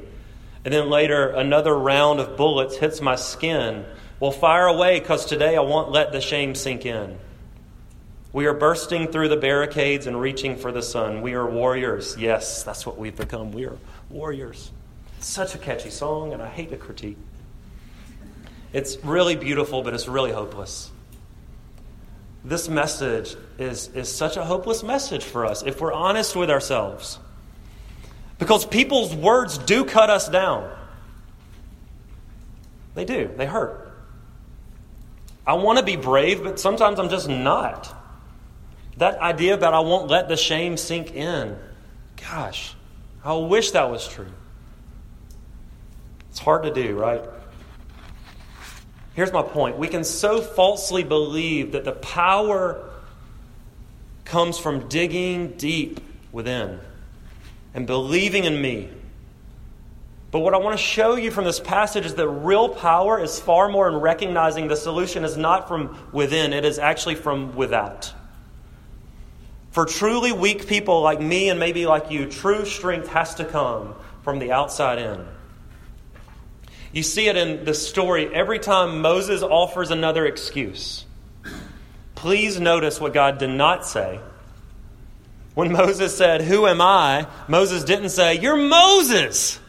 And 0.64 0.72
then 0.72 0.92
later, 0.92 1.30
another 1.30 1.76
round 1.76 2.20
of 2.20 2.38
bullets 2.38 2.78
hits 2.78 3.02
my 3.02 3.16
skin. 3.16 3.84
Well, 4.20 4.32
fire 4.32 4.68
away, 4.68 5.00
because 5.00 5.26
today 5.26 5.58
I 5.58 5.62
won't 5.62 5.90
let 5.90 6.12
the 6.12 6.22
shame 6.22 6.54
sink 6.54 6.86
in. 6.86 7.18
We 8.32 8.46
are 8.46 8.54
bursting 8.54 9.08
through 9.08 9.30
the 9.30 9.38
barricades 9.38 10.06
and 10.08 10.20
reaching 10.20 10.56
for 10.56 10.72
the 10.72 10.84
sun. 10.84 11.22
We 11.22 11.34
are 11.34 11.50
warriors. 11.50 12.16
Yes, 12.18 12.64
that's 12.64 12.86
what 12.86 12.98
we've 12.98 13.16
become. 13.16 13.52
We 13.52 13.66
are 13.66 13.78
warriors. 14.10 14.72
It's 15.18 15.28
such 15.28 15.56
a 15.56 15.58
catchy 15.58 15.90
song, 15.90 16.34
and 16.34 16.42
I 16.42 16.48
hate 16.48 16.70
the 16.70 16.78
critique. 16.78 17.18
It's 18.72 19.04
really 19.04 19.36
beautiful, 19.36 19.82
but 19.82 19.94
it's 19.94 20.08
really 20.08 20.32
hopeless 20.32 20.92
this 22.44 22.70
message 22.70 23.36
is, 23.58 23.90
is 23.90 24.14
such 24.14 24.38
a 24.38 24.44
hopeless 24.44 24.84
message 24.84 25.24
for 25.24 25.46
us 25.46 25.64
if 25.64 25.82
we're 25.82 25.94
honest 25.94 26.36
with 26.36 26.50
ourselves. 26.50 27.20
Because 28.38 28.66
people's 28.66 29.14
words 29.14 29.58
do 29.58 29.84
cut 29.84 30.10
us 30.10 30.30
down. 30.30 30.72
They 32.96 33.04
do, 33.04 33.30
they 33.36 33.46
hurt. 33.46 33.92
I 35.46 35.54
want 35.54 35.80
to 35.80 35.86
be 35.86 35.96
brave, 35.96 36.44
but 36.44 36.60
sometimes 36.60 37.00
I'm 37.00 37.10
just 37.10 37.28
not. 37.28 37.94
That 39.00 39.20
idea 39.20 39.54
about 39.54 39.74
I 39.74 39.80
won't 39.80 40.10
let 40.10 40.28
the 40.28 40.36
shame 40.36 40.76
sink 40.76 41.14
in. 41.14 41.58
Gosh, 42.18 42.76
I 43.24 43.34
wish 43.34 43.72
that 43.72 43.90
was 43.90 44.06
true. 44.06 44.28
It's 46.30 46.40
hard 46.40 46.64
to 46.64 46.74
do, 46.74 46.98
right? 46.98 47.24
Here's 49.14 49.32
my 49.32 49.42
point. 49.42 49.78
We 49.78 49.88
can 49.88 50.04
so 50.04 50.42
falsely 50.42 51.04
believe 51.04 51.72
that 51.72 51.86
the 51.86 51.94
power 51.94 52.90
comes 54.26 54.60
from 54.60 54.90
digging 54.90 55.54
deep 55.54 56.02
within 56.34 56.82
and 57.74 57.88
believing 57.88 58.44
in 58.44 58.62
me. 58.62 58.90
But 60.32 60.40
what 60.40 60.54
I 60.54 60.58
want 60.58 60.78
to 60.78 60.84
show 60.84 61.16
you 61.16 61.32
from 61.32 61.46
this 61.46 61.62
passage 61.62 62.06
is 62.06 62.16
that 62.16 62.28
real 62.28 62.68
power 62.68 63.18
is 63.24 63.40
far 63.40 63.70
more 63.70 63.88
in 63.88 63.96
recognizing 63.96 64.68
the 64.68 64.76
solution 64.76 65.24
is 65.24 65.38
not 65.38 65.70
from 65.70 65.98
within, 66.12 66.52
it 66.52 66.66
is 66.66 66.80
actually 66.80 67.16
from 67.16 67.56
without. 67.56 68.14
For 69.72 69.86
truly 69.86 70.32
weak 70.32 70.68
people 70.68 71.02
like 71.02 71.22
me 71.22 71.50
and 71.50 71.60
maybe 71.60 71.86
like 71.86 72.12
you, 72.12 72.26
true 72.28 72.66
strength 72.66 73.08
has 73.10 73.36
to 73.36 73.46
come 73.46 73.96
from 74.24 74.40
the 74.40 74.52
outside 74.52 75.00
in. 75.00 75.26
You 76.92 77.04
see 77.04 77.28
it 77.28 77.38
in 77.38 77.66
the 77.66 77.74
story 77.74 78.34
every 78.34 78.60
time 78.60 79.02
Moses 79.02 79.44
offers 79.44 79.92
another 79.92 80.26
excuse. 80.26 81.06
Please 82.16 82.60
notice 82.60 83.00
what 83.00 83.14
God 83.14 83.38
did 83.38 83.52
not 83.52 83.86
say 83.86 84.20
when 85.54 85.72
Moses 85.72 86.16
said, 86.18 86.42
Who 86.42 86.68
am 86.68 86.82
I? 86.82 87.28
Moses 87.48 87.84
didn't 87.84 88.10
say, 88.10 88.40
You're 88.40 88.56
Moses. 88.56 89.60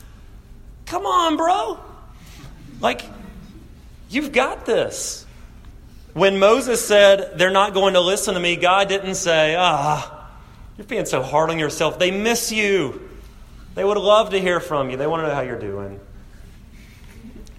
Come 0.87 1.05
on, 1.05 1.37
bro. 1.37 1.79
Like, 2.81 3.03
you've 4.09 4.33
got 4.33 4.67
this. 4.67 5.27
When 6.13 6.39
Moses 6.39 6.85
said, 6.85 7.39
They're 7.39 7.51
not 7.51 7.75
going 7.75 7.95
to 7.95 8.01
listen 8.01 8.35
to 8.35 8.41
me, 8.41 8.57
God 8.57 8.89
didn't 8.89 9.15
say, 9.15 9.55
Ah, 9.57 10.31
you're 10.77 10.87
being 10.87 11.07
so 11.07 11.23
hard 11.23 11.51
on 11.51 11.59
yourself. 11.59 11.99
They 11.99 12.11
miss 12.11 12.51
you. 12.51 13.09
They 13.75 13.85
would 13.85 13.97
love 13.97 14.31
to 14.31 14.41
hear 14.41 14.61
from 14.61 14.91
you. 14.91 14.97
They 14.97 15.07
want 15.07 15.23
to 15.23 15.29
know 15.29 15.35
how 15.35 15.43
you're 15.43 15.59
doing. 15.59 16.01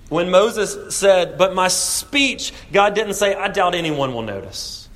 When 0.10 0.30
Moses 0.30 0.96
said, 0.96 1.38
But 1.38 1.56
my 1.56 1.70
speech, 1.70 2.52
God 2.74 2.94
didn't 2.94 3.14
say, 3.14 3.34
I 3.34 3.48
doubt 3.48 3.76
anyone 3.76 4.14
will 4.14 4.24
notice. 4.24 4.90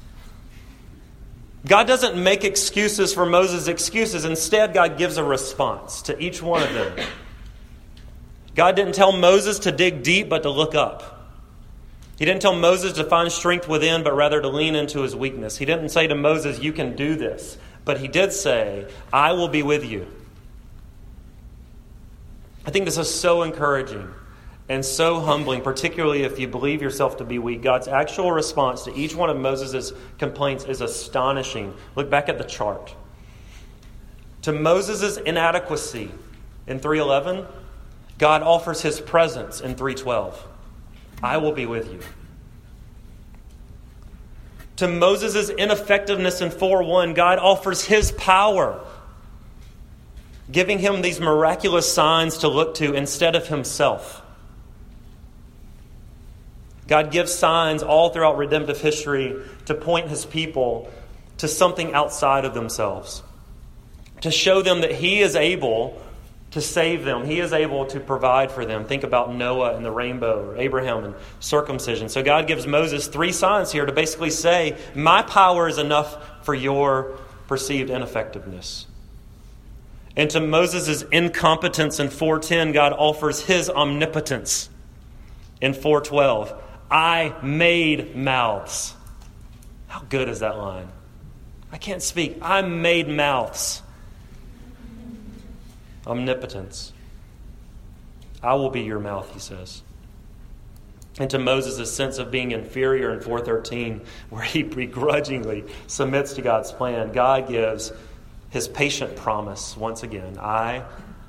God 1.66 1.88
doesn't 1.88 2.22
make 2.22 2.44
excuses 2.44 3.14
for 3.14 3.26
Moses' 3.26 3.68
excuses. 3.68 4.26
Instead, 4.26 4.74
God 4.74 4.98
gives 4.98 5.18
a 5.18 5.24
response 5.24 6.04
to 6.04 6.20
each 6.22 6.42
one 6.42 6.62
of 6.62 6.74
them. 6.74 7.08
God 8.54 8.76
didn't 8.76 8.94
tell 8.94 9.12
Moses 9.12 9.60
to 9.60 9.72
dig 9.72 10.04
deep, 10.04 10.30
but 10.30 10.44
to 10.44 10.50
look 10.50 10.76
up. 10.76 11.15
He 12.18 12.24
didn't 12.24 12.42
tell 12.42 12.56
Moses 12.56 12.94
to 12.94 13.04
find 13.04 13.32
strength 13.32 13.68
within, 13.68 14.04
but 14.04 14.16
rather 14.16 14.42
to 14.42 14.48
lean 14.48 14.76
into 14.76 15.02
his 15.02 15.16
weakness. 15.16 15.58
He 15.58 15.66
didn't 15.66 15.90
say 15.90 16.08
to 16.08 16.16
Moses, 16.16 16.60
You 16.60 16.72
can 16.72 16.96
do 16.96 17.16
this. 17.16 17.58
But 17.84 18.00
he 18.00 18.08
did 18.08 18.34
say, 18.34 18.88
I 19.14 19.34
will 19.34 19.48
be 19.48 19.64
with 19.64 19.86
you. 19.86 20.08
I 22.66 22.72
think 22.72 22.86
this 22.86 22.98
is 22.98 23.14
so 23.14 23.44
encouraging 23.44 24.10
and 24.68 24.84
so 24.84 25.20
humbling, 25.20 25.62
particularly 25.62 26.24
if 26.24 26.40
you 26.40 26.48
believe 26.48 26.82
yourself 26.82 27.18
to 27.18 27.24
be 27.24 27.38
weak. 27.38 27.62
God's 27.62 27.88
actual 27.88 28.32
response 28.32 28.84
to 28.86 28.96
each 28.96 29.16
one 29.16 29.30
of 29.30 29.38
Moses' 29.38 29.94
complaints 30.18 30.66
is 30.66 30.82
astonishing. 30.82 31.76
Look 31.96 32.10
back 32.10 32.30
at 32.30 32.40
the 32.40 32.44
chart. 32.44 32.96
To 34.42 34.52
Moses' 34.52 35.18
inadequacy 35.18 36.10
in 36.66 36.80
311, 36.80 37.46
God 38.18 38.42
offers 38.42 38.82
his 38.82 39.00
presence 39.00 39.62
in 39.62 39.76
312. 39.76 40.48
I 41.26 41.38
will 41.38 41.52
be 41.52 41.66
with 41.66 41.92
you. 41.92 42.00
To 44.78 44.88
Moses' 44.88 45.50
ineffectiveness 45.50 46.42
in 46.42 46.52
4:1, 46.52 47.14
God 47.14 47.40
offers 47.40 47.86
his 47.86 48.12
power, 48.12 48.80
giving 50.52 50.80
him 50.80 51.02
these 51.02 51.20
miraculous 51.20 51.92
signs 51.92 52.38
to 52.40 52.48
look 52.48 52.76
to 52.76 52.94
instead 52.94 53.36
of 53.36 53.48
himself. 53.48 54.22
God 56.88 57.10
gives 57.10 57.34
signs 57.34 57.82
all 57.82 58.10
throughout 58.10 58.38
redemptive 58.38 58.80
history 58.80 59.36
to 59.66 59.74
point 59.74 60.10
his 60.10 60.26
people 60.26 60.92
to 61.40 61.48
something 61.48 61.94
outside 61.94 62.46
of 62.46 62.54
themselves, 62.54 63.24
to 64.22 64.30
show 64.30 64.62
them 64.62 64.82
that 64.82 64.92
he 64.92 65.22
is 65.22 65.36
able 65.36 66.00
to 66.56 66.62
save 66.62 67.04
them. 67.04 67.26
He 67.26 67.42
is 67.42 67.52
able 67.52 67.86
to 67.88 68.00
provide 68.00 68.50
for 68.50 68.66
them. 68.66 68.86
Think 68.86 69.04
about 69.04 69.36
Noah 69.36 69.76
and 69.76 69.84
the 69.84 69.92
rainbow, 69.92 70.52
or 70.52 70.58
Abraham 70.58 71.04
and 71.04 71.16
circumcision. 71.42 72.08
So 72.08 72.24
God 72.24 72.48
gives 72.48 72.66
Moses 72.66 73.08
three 73.08 73.34
signs 73.34 73.74
here 73.74 73.86
to 73.86 73.92
basically 73.92 74.30
say, 74.30 74.78
My 74.96 75.22
power 75.22 75.68
is 75.68 75.78
enough 75.78 76.46
for 76.46 76.56
your 76.56 77.20
perceived 77.48 77.90
ineffectiveness. 77.90 78.88
And 80.16 80.30
to 80.30 80.40
Moses' 80.40 81.02
incompetence 81.12 82.00
in 82.00 82.10
410, 82.10 82.72
God 82.72 82.94
offers 82.94 83.42
his 83.42 83.70
omnipotence 83.70 84.70
in 85.60 85.74
412. 85.74 86.54
I 86.90 87.36
made 87.44 88.16
mouths. 88.16 88.96
How 89.88 90.04
good 90.08 90.30
is 90.30 90.40
that 90.40 90.58
line? 90.58 90.88
I 91.74 91.80
can't 91.80 92.02
speak. 92.02 92.38
I 92.42 92.62
made 92.62 93.10
mouths. 93.10 93.82
Omnipotence. 96.08 96.94
I 98.44 98.54
will 98.56 98.70
be 98.70 98.82
your 98.82 99.00
mouth, 99.00 99.34
he 99.34 99.40
says. 99.40 99.82
And 101.18 101.30
to 101.30 101.40
Moses' 101.40 101.94
sense 101.94 102.18
of 102.18 102.30
being 102.30 102.52
inferior 102.52 103.12
in 103.14 103.22
413, 103.22 104.02
where 104.30 104.44
he 104.44 104.64
begrudgingly 104.64 105.64
submits 105.88 106.34
to 106.34 106.42
God's 106.42 106.72
plan, 106.72 107.12
God 107.12 107.48
gives 107.48 107.92
his 108.50 108.68
patient 108.68 109.16
promise 109.16 109.76
once 109.76 110.04
again 110.04 110.38
I 110.40 110.84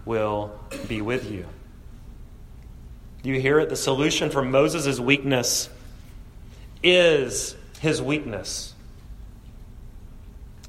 will 0.05 0.59
be 0.89 1.01
with 1.01 1.31
you. 1.31 1.47
You 3.23 3.41
hear 3.41 3.59
it? 3.59 3.69
The 3.69 3.77
solution 3.77 4.31
for 4.31 4.43
Moses' 4.43 5.01
weakness 5.01 5.69
is 6.83 7.57
his 7.81 8.01
weakness 8.01 8.75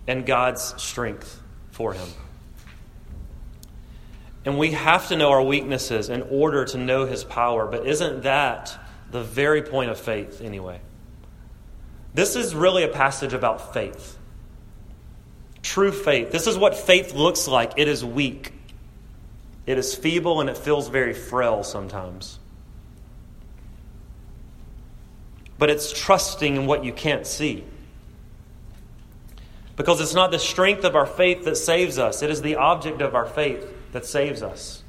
and 0.08 0.26
God's 0.26 0.82
strength 0.82 1.39
for 1.72 1.93
him. 1.93 2.08
And 4.47 4.57
we 4.57 4.71
have 4.71 5.10
to 5.10 5.17
know 5.17 5.31
our 5.31 5.43
weaknesses 5.43 6.07
in 6.07 6.21
order 6.21 6.63
to 6.63 6.77
know 6.77 7.05
His 7.05 7.25
power. 7.25 7.67
But 7.67 7.86
isn't 7.86 8.23
that 8.23 8.79
the 9.12 9.21
very 9.21 9.62
point 9.62 9.91
of 9.91 9.99
faith, 9.99 10.39
anyway? 10.41 10.79
This 12.13 12.38
is 12.38 12.55
really 12.55 12.83
a 12.83 12.88
passage 12.88 13.33
about 13.33 13.73
faith. 13.73 14.17
True 15.63 15.91
faith. 15.91 16.31
This 16.31 16.47
is 16.47 16.57
what 16.57 16.77
faith 16.77 17.13
looks 17.13 17.49
like. 17.49 17.73
It 17.75 17.89
is 17.89 18.05
weak, 18.05 18.53
it 19.65 19.77
is 19.77 19.93
feeble, 19.93 20.39
and 20.39 20.49
it 20.49 20.57
feels 20.57 20.88
very 20.88 21.13
frail 21.13 21.62
sometimes. 21.62 22.39
But 25.57 25.69
it's 25.69 25.91
trusting 25.91 26.55
in 26.55 26.67
what 26.67 26.86
you 26.86 26.93
can't 26.93 27.27
see. 27.27 27.65
Because 29.75 29.99
it's 29.99 30.13
not 30.13 30.31
the 30.31 30.39
strength 30.39 30.86
of 30.86 30.95
our 30.95 31.05
faith 31.05 31.43
that 31.43 31.57
saves 31.57 31.99
us, 31.99 32.23
it 32.23 32.29
is 32.29 32.41
the 32.41 32.55
object 32.55 33.01
of 33.01 33.13
our 33.13 33.25
faith 33.25 33.73
that 33.91 34.06
saves 34.06 34.41
us. 34.41 34.84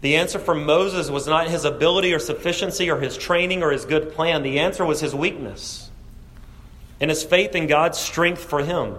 The 0.00 0.16
answer 0.16 0.38
for 0.38 0.54
Moses 0.54 1.10
was 1.10 1.26
not 1.26 1.48
his 1.48 1.64
ability 1.64 2.14
or 2.14 2.18
sufficiency 2.18 2.90
or 2.90 3.00
his 3.00 3.18
training 3.18 3.62
or 3.62 3.70
his 3.70 3.84
good 3.84 4.12
plan. 4.12 4.42
The 4.42 4.58
answer 4.58 4.84
was 4.84 5.00
his 5.00 5.14
weakness 5.14 5.90
and 7.00 7.10
his 7.10 7.22
faith 7.22 7.54
in 7.54 7.66
God's 7.66 7.98
strength 7.98 8.44
for 8.44 8.62
him. 8.62 8.96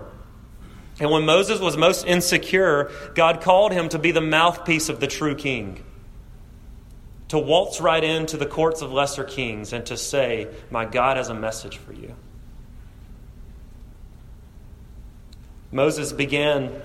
And 0.99 1.09
when 1.09 1.25
Moses 1.25 1.59
was 1.59 1.77
most 1.77 2.05
insecure, 2.05 2.91
God 3.15 3.41
called 3.41 3.71
him 3.71 3.89
to 3.89 3.99
be 3.99 4.11
the 4.11 4.21
mouthpiece 4.21 4.89
of 4.89 4.99
the 4.99 5.07
true 5.07 5.35
king, 5.35 5.83
to 7.29 7.39
waltz 7.39 7.81
right 7.81 8.03
into 8.03 8.37
the 8.37 8.45
courts 8.45 8.81
of 8.81 8.91
lesser 8.91 9.23
kings 9.23 9.73
and 9.73 9.85
to 9.87 9.97
say, 9.97 10.47
My 10.69 10.85
God 10.85 11.17
has 11.17 11.29
a 11.29 11.33
message 11.33 11.77
for 11.77 11.93
you. 11.93 12.15
Moses 15.71 16.11
began 16.11 16.81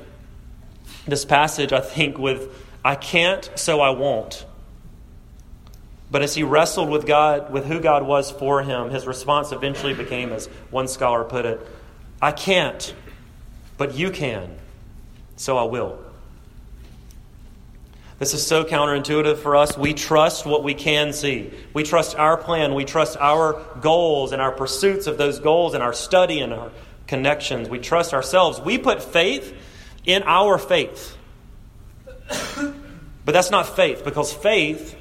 this 1.06 1.24
passage, 1.24 1.72
I 1.72 1.80
think, 1.80 2.18
with 2.18 2.64
I 2.84 2.94
can't, 2.94 3.50
so 3.56 3.80
I 3.80 3.90
won't. 3.90 4.46
But 6.10 6.22
as 6.22 6.34
he 6.34 6.44
wrestled 6.44 6.88
with 6.88 7.06
God, 7.06 7.52
with 7.52 7.66
who 7.66 7.80
God 7.80 8.06
was 8.06 8.30
for 8.30 8.62
him, 8.62 8.90
his 8.90 9.06
response 9.06 9.50
eventually 9.50 9.92
became, 9.92 10.32
as 10.32 10.46
one 10.70 10.86
scholar 10.86 11.24
put 11.24 11.44
it, 11.44 11.66
I 12.22 12.32
can't, 12.32 12.94
but 13.76 13.94
you 13.94 14.10
can, 14.10 14.56
so 15.36 15.58
I 15.58 15.64
will. 15.64 15.98
This 18.18 18.32
is 18.32 18.46
so 18.46 18.64
counterintuitive 18.64 19.38
for 19.38 19.56
us. 19.56 19.76
We 19.76 19.92
trust 19.92 20.46
what 20.46 20.62
we 20.62 20.72
can 20.72 21.12
see. 21.12 21.52
We 21.74 21.82
trust 21.82 22.16
our 22.16 22.38
plan. 22.38 22.74
We 22.74 22.86
trust 22.86 23.18
our 23.18 23.62
goals 23.80 24.32
and 24.32 24.40
our 24.40 24.52
pursuits 24.52 25.06
of 25.06 25.18
those 25.18 25.38
goals 25.38 25.74
and 25.74 25.82
our 25.82 25.92
study 25.92 26.40
and 26.40 26.54
our 26.54 26.70
connections. 27.06 27.68
We 27.68 27.78
trust 27.78 28.14
ourselves. 28.14 28.58
We 28.58 28.78
put 28.78 29.02
faith 29.02 29.54
in 30.06 30.22
our 30.22 30.56
faith. 30.56 31.16
But 33.24 33.32
that's 33.32 33.50
not 33.50 33.76
faith, 33.76 34.04
because 34.04 34.32
faith 34.32 34.96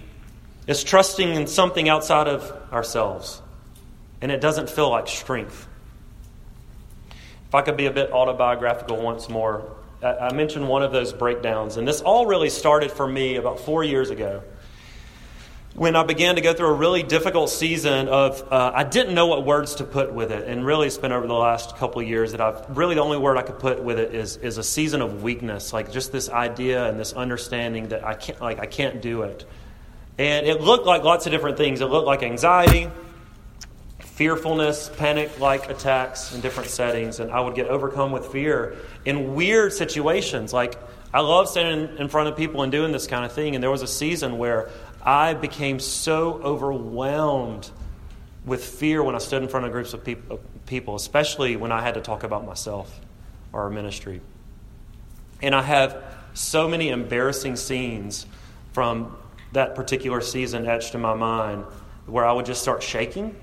is 0.67 0.83
trusting 0.83 1.35
in 1.35 1.47
something 1.47 1.87
outside 1.87 2.27
of 2.27 2.51
ourselves. 2.73 3.41
And 4.21 4.31
it 4.31 4.41
doesn't 4.41 4.69
feel 4.69 4.89
like 4.89 5.07
strength. 5.07 5.67
If 7.47 7.53
I 7.53 7.61
could 7.61 7.77
be 7.77 7.85
a 7.85 7.91
bit 7.91 8.11
autobiographical 8.11 8.97
once 8.97 9.29
more, 9.29 9.71
I 10.01 10.33
mentioned 10.33 10.67
one 10.67 10.81
of 10.83 10.91
those 10.91 11.13
breakdowns. 11.13 11.77
And 11.77 11.87
this 11.87 12.01
all 12.01 12.25
really 12.25 12.49
started 12.49 12.91
for 12.91 13.07
me 13.07 13.35
about 13.35 13.59
four 13.59 13.83
years 13.83 14.09
ago 14.09 14.41
when 15.75 15.97
I 15.97 16.03
began 16.03 16.35
to 16.35 16.41
go 16.41 16.53
through 16.53 16.69
a 16.69 16.73
really 16.73 17.03
difficult 17.03 17.49
season 17.49 18.07
of, 18.07 18.41
uh, 18.49 18.71
I 18.73 18.85
didn't 18.85 19.13
know 19.13 19.27
what 19.27 19.45
words 19.45 19.75
to 19.75 19.83
put 19.83 20.13
with 20.13 20.31
it. 20.31 20.47
And 20.47 20.65
really, 20.65 20.87
it's 20.87 20.97
been 20.97 21.11
over 21.11 21.27
the 21.27 21.33
last 21.33 21.75
couple 21.75 22.01
years 22.01 22.31
that 22.31 22.39
I've 22.39 22.77
really 22.77 22.95
the 22.95 23.01
only 23.01 23.17
word 23.17 23.37
I 23.37 23.41
could 23.41 23.59
put 23.59 23.83
with 23.83 23.99
it 23.99 24.15
is, 24.15 24.37
is 24.37 24.57
a 24.57 24.63
season 24.63 25.01
of 25.01 25.21
weakness, 25.21 25.73
like 25.73 25.91
just 25.91 26.13
this 26.13 26.29
idea 26.29 26.87
and 26.87 26.97
this 26.97 27.11
understanding 27.11 27.89
that 27.89 28.05
I 28.05 28.13
can't, 28.13 28.39
like, 28.39 28.59
I 28.59 28.67
can't 28.67 29.01
do 29.01 29.23
it. 29.23 29.45
And 30.17 30.47
it 30.47 30.61
looked 30.61 30.85
like 30.85 31.03
lots 31.03 31.25
of 31.25 31.33
different 31.33 31.57
things. 31.57 31.81
It 31.81 31.87
looked 31.87 32.07
like 32.07 32.23
anxiety, 32.23 32.89
fearfulness, 33.99 34.89
panic 34.97 35.41
like 35.41 35.69
attacks 35.69 36.33
in 36.33 36.39
different 36.39 36.69
settings. 36.69 37.19
And 37.19 37.29
I 37.31 37.41
would 37.41 37.55
get 37.55 37.67
overcome 37.67 38.13
with 38.13 38.27
fear 38.27 38.77
in 39.03 39.35
weird 39.35 39.73
situations. 39.73 40.53
Like, 40.53 40.79
I 41.13 41.21
love 41.21 41.47
standing 41.47 41.97
in 41.97 42.09
front 42.09 42.27
of 42.27 42.35
people 42.35 42.61
and 42.61 42.71
doing 42.71 42.91
this 42.91 43.07
kind 43.07 43.23
of 43.23 43.31
thing. 43.31 43.55
And 43.55 43.63
there 43.63 43.71
was 43.71 43.81
a 43.81 43.87
season 43.87 44.37
where 44.37 44.69
I 45.05 45.35
became 45.35 45.79
so 45.79 46.41
overwhelmed 46.41 47.69
with 48.45 48.63
fear 48.63 49.03
when 49.03 49.15
I 49.15 49.19
stood 49.19 49.43
in 49.43 49.49
front 49.49 49.65
of 49.65 49.71
groups 49.71 49.93
of 49.93 50.03
people, 50.65 50.95
especially 50.95 51.55
when 51.55 51.71
I 51.71 51.81
had 51.81 51.93
to 51.93 52.01
talk 52.01 52.23
about 52.23 52.45
myself 52.45 52.99
or 53.53 53.61
our 53.63 53.69
ministry. 53.69 54.21
And 55.41 55.53
I 55.53 55.61
have 55.61 56.03
so 56.33 56.67
many 56.67 56.89
embarrassing 56.89 57.55
scenes 57.55 58.25
from 58.73 59.15
that 59.53 59.75
particular 59.75 60.21
season 60.21 60.67
etched 60.67 60.95
in 60.95 61.01
my 61.01 61.13
mind 61.13 61.65
where 62.05 62.25
I 62.25 62.31
would 62.31 62.45
just 62.45 62.61
start 62.61 62.83
shaking. 62.83 63.35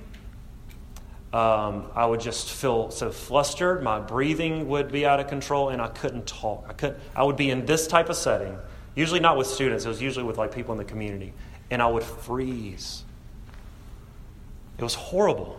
Um, 1.33 1.87
I 1.95 2.05
would 2.05 2.21
just 2.21 2.51
feel 2.51 2.91
so 2.91 3.11
flustered. 3.11 3.83
My 3.83 3.99
breathing 3.99 4.69
would 4.69 4.93
be 4.93 5.07
out 5.07 5.19
of 5.19 5.29
control, 5.29 5.71
and 5.71 5.81
I 5.81 5.89
couldn't 5.89 6.27
talk. 6.27 6.67
I 6.69 6.75
could. 6.75 7.01
I 7.17 7.23
would 7.23 7.37
be 7.37 7.51
in 7.51 7.65
this 7.65 7.87
type 7.87 8.11
of 8.11 8.17
setting, 8.17 8.59
usually 8.95 9.21
not 9.21 9.39
with 9.39 9.47
students. 9.47 9.87
It 9.87 9.89
was 9.89 10.03
usually 10.03 10.27
with 10.27 10.37
like 10.37 10.55
people 10.55 10.73
in 10.73 10.79
the 10.79 10.85
community, 10.85 11.33
and 11.73 11.81
I 11.81 11.87
would 11.87 12.05
freeze. 12.05 13.03
It 14.77 14.85
was 14.85 14.95
horrible. 14.95 15.59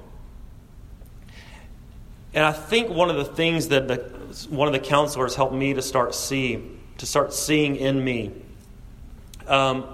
And 2.35 2.45
I 2.45 2.51
think 2.51 2.89
one 2.89 3.09
of 3.09 3.15
the 3.15 3.25
things 3.25 3.69
that 3.69 3.87
the, 3.87 3.95
one 4.49 4.67
of 4.67 4.73
the 4.73 4.79
counselors 4.79 5.33
helped 5.33 5.55
me 5.55 5.73
to 5.73 5.81
start 5.81 6.13
see, 6.13 6.63
to 6.99 7.07
start 7.07 7.33
seeing 7.33 7.77
in 7.77 8.03
me, 8.03 8.31
um, 9.47 9.85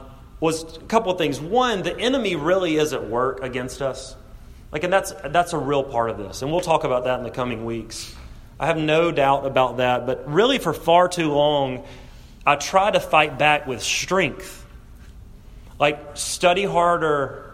was 0.41 0.75
a 0.75 0.82
couple 0.82 1.10
of 1.10 1.17
things. 1.17 1.39
One, 1.39 1.84
the 1.84 1.97
enemy 1.97 2.36
really 2.36 2.75
is 2.75 2.91
at 2.91 3.08
work 3.08 3.41
against 3.41 3.82
us. 3.82 4.17
Like, 4.73 4.84
and 4.84 4.91
that's 4.91 5.13
that's 5.29 5.53
a 5.53 5.58
real 5.58 5.84
part 5.84 6.10
of 6.10 6.17
this, 6.17 6.43
and 6.43 6.51
we'll 6.51 6.62
talk 6.62 6.84
about 6.84 7.05
that 7.05 7.17
in 7.17 7.23
the 7.23 7.32
coming 7.32 7.65
weeks. 7.65 8.13
I 8.60 8.67
have 8.67 8.77
no 8.77 9.12
doubt 9.12 9.45
about 9.45 9.77
that. 9.77 10.05
But 10.05 10.29
really, 10.29 10.60
for 10.60 10.73
far 10.73 11.08
too 11.08 11.32
long, 11.32 11.86
I 12.45 12.55
try 12.55 12.91
to 12.91 12.99
fight 12.99 13.39
back 13.39 13.67
with 13.67 13.82
strength 13.82 14.58
like, 15.79 16.17
study 16.17 16.65
harder, 16.65 17.53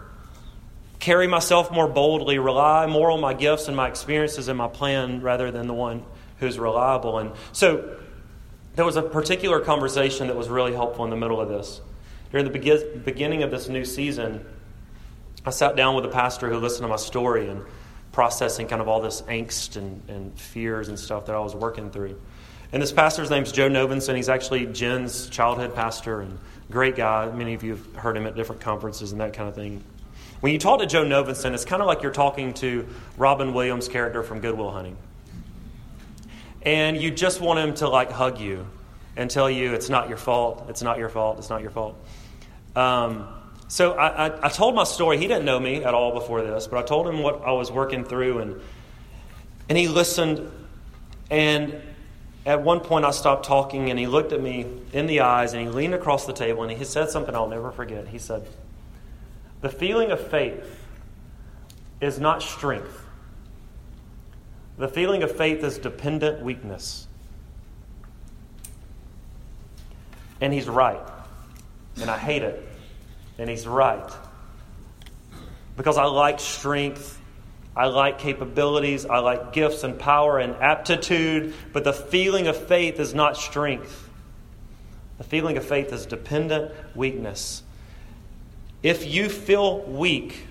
carry 0.98 1.26
myself 1.26 1.70
more 1.70 1.88
boldly, 1.88 2.38
rely 2.38 2.86
more 2.86 3.10
on 3.10 3.20
my 3.20 3.34
gifts 3.34 3.68
and 3.68 3.76
my 3.76 3.88
experiences 3.88 4.48
and 4.48 4.58
my 4.58 4.68
plan 4.68 5.20
rather 5.20 5.50
than 5.50 5.66
the 5.66 5.74
one 5.74 6.04
who's 6.38 6.58
reliable. 6.58 7.18
And 7.18 7.32
so, 7.52 7.96
there 8.76 8.84
was 8.84 8.96
a 8.96 9.02
particular 9.02 9.60
conversation 9.60 10.26
that 10.26 10.36
was 10.36 10.48
really 10.48 10.74
helpful 10.74 11.04
in 11.04 11.10
the 11.10 11.16
middle 11.16 11.40
of 11.40 11.48
this. 11.48 11.80
During 12.30 12.44
the 12.44 13.00
beginning 13.04 13.42
of 13.42 13.50
this 13.50 13.68
new 13.68 13.86
season, 13.86 14.44
I 15.46 15.50
sat 15.50 15.76
down 15.76 15.94
with 15.94 16.04
a 16.04 16.08
pastor 16.08 16.50
who 16.50 16.58
listened 16.58 16.84
to 16.84 16.88
my 16.88 16.96
story 16.96 17.48
and 17.48 17.62
processing 18.12 18.66
kind 18.66 18.82
of 18.82 18.88
all 18.88 19.00
this 19.00 19.22
angst 19.22 19.76
and, 19.76 20.02
and 20.08 20.38
fears 20.38 20.88
and 20.88 20.98
stuff 20.98 21.26
that 21.26 21.34
I 21.34 21.38
was 21.38 21.54
working 21.54 21.90
through. 21.90 22.20
And 22.72 22.82
this 22.82 22.92
pastor's 22.92 23.30
name's 23.30 23.52
Joe 23.52 23.68
Novenson. 23.68 24.16
He's 24.16 24.28
actually 24.28 24.66
Jen's 24.66 25.28
childhood 25.28 25.74
pastor 25.74 26.20
and 26.20 26.38
great 26.70 26.96
guy. 26.96 27.30
Many 27.30 27.54
of 27.54 27.62
you 27.62 27.72
have 27.72 27.96
heard 27.96 28.16
him 28.16 28.26
at 28.26 28.34
different 28.34 28.60
conferences 28.60 29.12
and 29.12 29.20
that 29.20 29.34
kind 29.34 29.48
of 29.48 29.54
thing. 29.54 29.82
When 30.40 30.52
you 30.52 30.58
talk 30.58 30.80
to 30.80 30.86
Joe 30.86 31.04
Novenson, 31.04 31.54
it's 31.54 31.64
kind 31.64 31.80
of 31.80 31.88
like 31.88 32.02
you're 32.02 32.12
talking 32.12 32.54
to 32.54 32.86
Robin 33.16 33.54
Williams' 33.54 33.88
character 33.88 34.22
from 34.22 34.40
Good 34.40 34.56
Will 34.56 34.70
Hunting. 34.70 34.96
And 36.62 37.00
you 37.00 37.10
just 37.10 37.40
want 37.40 37.58
him 37.58 37.74
to 37.76 37.88
like 37.88 38.10
hug 38.10 38.38
you 38.38 38.66
and 39.16 39.30
tell 39.30 39.48
you 39.48 39.72
it's 39.72 39.88
not 39.88 40.08
your 40.08 40.18
fault, 40.18 40.66
it's 40.68 40.82
not 40.82 40.98
your 40.98 41.08
fault, 41.08 41.38
it's 41.38 41.48
not 41.48 41.62
your 41.62 41.70
fault. 41.70 41.96
Um, 42.74 43.28
so 43.68 43.92
I, 43.92 44.26
I, 44.26 44.46
I, 44.46 44.48
told 44.48 44.74
my 44.74 44.84
story. 44.84 45.16
He 45.18 45.26
didn't 45.26 45.44
know 45.44 45.58
me 45.58 45.82
at 45.82 45.94
all 45.94 46.12
before 46.12 46.42
this, 46.42 46.66
but 46.66 46.78
I 46.78 46.82
told 46.82 47.08
him 47.08 47.22
what 47.22 47.42
I 47.42 47.52
was 47.52 47.72
working 47.72 48.04
through, 48.04 48.38
and 48.38 48.60
and 49.68 49.78
he 49.78 49.88
listened. 49.88 50.50
And 51.30 51.82
at 52.46 52.62
one 52.62 52.78
point, 52.78 53.04
I 53.04 53.10
stopped 53.10 53.44
talking 53.44 53.90
and 53.90 53.98
he 53.98 54.06
looked 54.06 54.32
at 54.32 54.40
me 54.40 54.66
in 54.92 55.08
the 55.08 55.20
eyes 55.20 55.52
and 55.52 55.60
he 55.62 55.68
leaned 55.68 55.94
across 55.94 56.26
the 56.26 56.32
table 56.32 56.62
and 56.62 56.70
he 56.70 56.84
said 56.84 57.10
something 57.10 57.34
I'll 57.34 57.48
never 57.48 57.72
forget. 57.72 58.06
He 58.06 58.18
said, 58.18 58.46
The 59.62 59.68
feeling 59.68 60.12
of 60.12 60.20
faith 60.20 60.64
is 62.00 62.20
not 62.20 62.42
strength, 62.42 63.04
the 64.78 64.86
feeling 64.86 65.24
of 65.24 65.36
faith 65.36 65.64
is 65.64 65.76
dependent 65.78 66.40
weakness. 66.40 67.08
And 70.40 70.52
he's 70.52 70.68
right. 70.68 71.00
And 71.98 72.10
I 72.10 72.18
hate 72.18 72.42
it. 72.42 72.62
And 73.38 73.48
he's 73.48 73.66
right. 73.66 74.12
Because 75.78 75.96
I 75.96 76.04
like 76.04 76.38
strength 76.40 77.18
I 77.76 77.86
like 77.86 78.18
capabilities, 78.18 79.04
I 79.04 79.18
like 79.18 79.52
gifts 79.52 79.84
and 79.84 79.98
power 79.98 80.38
and 80.38 80.56
aptitude, 80.56 81.52
but 81.74 81.84
the 81.84 81.92
feeling 81.92 82.46
of 82.46 82.56
faith 82.56 82.98
is 82.98 83.12
not 83.12 83.36
strength. 83.36 84.08
The 85.18 85.24
feeling 85.24 85.58
of 85.58 85.64
faith 85.64 85.92
is 85.92 86.06
dependent 86.06 86.72
weakness. 86.94 87.62
If 88.82 89.06
you 89.06 89.28
feel 89.28 89.80
weak, 89.82 90.46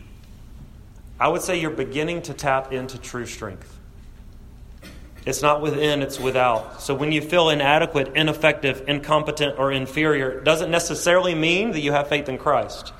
I 1.19 1.29
would 1.29 1.41
say 1.41 1.59
you're 1.59 1.71
beginning 1.71 2.23
to 2.23 2.33
tap 2.33 2.71
into 2.71 2.99
true 2.99 3.25
strength. 3.25 3.71
It's 5.25 5.41
not 5.41 5.61
within, 5.61 6.03
it's 6.03 6.19
without. 6.19 6.81
So 6.81 6.93
when 6.93 7.11
you 7.11 7.21
feel 7.21 7.49
inadequate, 7.49 8.15
ineffective, 8.15 8.83
incompetent, 8.87 9.57
or 9.57 9.71
inferior, 9.71 10.29
it 10.29 10.43
doesn't 10.43 10.69
necessarily 10.69 11.33
mean 11.33 11.71
that 11.71 11.79
you 11.79 11.91
have 11.93 12.07
faith 12.07 12.29
in 12.29 12.37
Christ. 12.37 12.93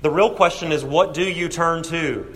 The 0.00 0.10
real 0.10 0.34
question 0.34 0.72
is 0.72 0.82
what 0.82 1.12
do 1.12 1.22
you 1.22 1.50
turn 1.50 1.82
to 1.84 2.32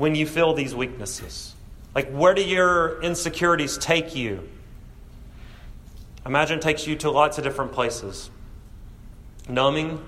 when 0.00 0.14
you 0.14 0.26
feel 0.26 0.54
these 0.54 0.74
weaknesses? 0.74 1.54
Like, 1.94 2.10
where 2.10 2.32
do 2.32 2.42
your 2.42 3.02
insecurities 3.02 3.76
take 3.76 4.16
you? 4.16 4.48
Imagine 6.24 6.58
it 6.58 6.62
takes 6.62 6.86
you 6.86 6.96
to 6.96 7.10
lots 7.10 7.36
of 7.36 7.44
different 7.44 7.72
places 7.72 8.30
numbing 9.46 10.02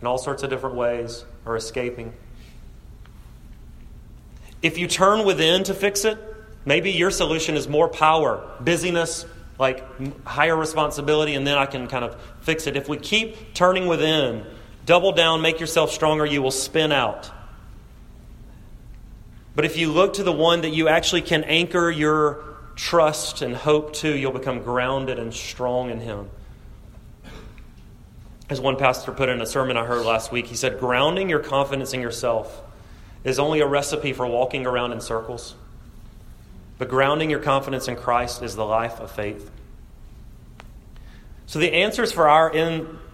in 0.00 0.06
all 0.06 0.18
sorts 0.18 0.42
of 0.44 0.50
different 0.50 0.76
ways, 0.76 1.24
or 1.44 1.56
escaping. 1.56 2.12
If 4.62 4.78
you 4.78 4.86
turn 4.86 5.24
within 5.24 5.64
to 5.64 5.74
fix 5.74 6.04
it, 6.04 6.18
maybe 6.64 6.92
your 6.92 7.10
solution 7.10 7.56
is 7.56 7.66
more 7.66 7.88
power, 7.88 8.48
busyness, 8.60 9.26
like 9.58 9.82
higher 10.24 10.56
responsibility, 10.56 11.34
and 11.34 11.44
then 11.44 11.58
I 11.58 11.66
can 11.66 11.88
kind 11.88 12.04
of 12.04 12.20
fix 12.42 12.68
it. 12.68 12.76
If 12.76 12.88
we 12.88 12.96
keep 12.96 13.54
turning 13.54 13.88
within, 13.88 14.46
double 14.86 15.10
down, 15.10 15.42
make 15.42 15.58
yourself 15.58 15.90
stronger, 15.90 16.24
you 16.24 16.42
will 16.42 16.52
spin 16.52 16.92
out. 16.92 17.32
But 19.58 19.64
if 19.64 19.76
you 19.76 19.90
look 19.90 20.12
to 20.12 20.22
the 20.22 20.30
one 20.30 20.60
that 20.60 20.68
you 20.68 20.86
actually 20.86 21.22
can 21.22 21.42
anchor 21.42 21.90
your 21.90 22.44
trust 22.76 23.42
and 23.42 23.56
hope 23.56 23.92
to, 23.94 24.16
you'll 24.16 24.30
become 24.30 24.62
grounded 24.62 25.18
and 25.18 25.34
strong 25.34 25.90
in 25.90 25.98
Him. 25.98 26.30
As 28.48 28.60
one 28.60 28.76
pastor 28.76 29.10
put 29.10 29.28
in 29.28 29.40
a 29.40 29.46
sermon 29.46 29.76
I 29.76 29.84
heard 29.84 30.06
last 30.06 30.30
week, 30.30 30.46
he 30.46 30.54
said, 30.54 30.78
Grounding 30.78 31.28
your 31.28 31.40
confidence 31.40 31.92
in 31.92 32.00
yourself 32.00 32.62
is 33.24 33.40
only 33.40 33.58
a 33.58 33.66
recipe 33.66 34.12
for 34.12 34.28
walking 34.28 34.64
around 34.64 34.92
in 34.92 35.00
circles. 35.00 35.56
But 36.78 36.88
grounding 36.88 37.28
your 37.28 37.40
confidence 37.40 37.88
in 37.88 37.96
Christ 37.96 38.44
is 38.44 38.54
the 38.54 38.64
life 38.64 39.00
of 39.00 39.10
faith. 39.10 39.50
So 41.46 41.58
the 41.58 41.72
answers 41.72 42.12
for 42.12 42.28
our 42.28 42.48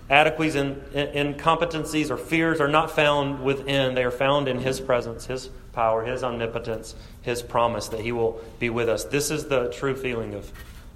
inadequacies 0.08 0.54
and 0.54 0.82
incompetencies 0.92 2.10
or 2.10 2.16
fears 2.16 2.60
are 2.60 2.68
not 2.68 2.90
found 2.90 3.42
within, 3.42 3.94
they 3.94 4.04
are 4.04 4.10
found 4.10 4.48
in 4.48 4.58
His 4.58 4.80
presence, 4.80 5.26
His 5.26 5.48
power, 5.72 6.04
His 6.04 6.22
omnipotence, 6.22 6.94
His 7.22 7.42
promise 7.42 7.88
that 7.88 8.00
He 8.00 8.12
will 8.12 8.40
be 8.58 8.70
with 8.70 8.88
us. 8.88 9.04
This 9.04 9.30
is 9.30 9.46
the 9.46 9.70
true 9.70 9.96
feeling 9.96 10.34
of 10.34 10.52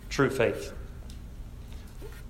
true 0.09 0.31
faith. 0.31 0.73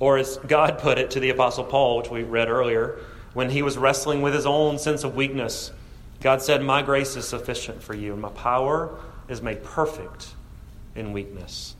Or 0.00 0.18
as 0.18 0.36
God 0.46 0.78
put 0.78 0.98
it 0.98 1.10
to 1.12 1.20
the 1.20 1.30
Apostle 1.30 1.64
Paul, 1.64 1.98
which 1.98 2.10
we 2.10 2.22
read 2.22 2.48
earlier, 2.48 3.00
when 3.34 3.50
he 3.50 3.62
was 3.62 3.76
wrestling 3.76 4.22
with 4.22 4.34
his 4.34 4.46
own 4.46 4.78
sense 4.78 5.04
of 5.04 5.14
weakness, 5.16 5.72
God 6.20 6.42
said, 6.42 6.62
My 6.62 6.82
grace 6.82 7.16
is 7.16 7.26
sufficient 7.26 7.82
for 7.82 7.94
you, 7.94 8.12
and 8.12 8.22
my 8.22 8.30
power 8.30 8.98
is 9.28 9.42
made 9.42 9.62
perfect 9.62 10.34
in 10.94 11.12
weakness. 11.12 11.74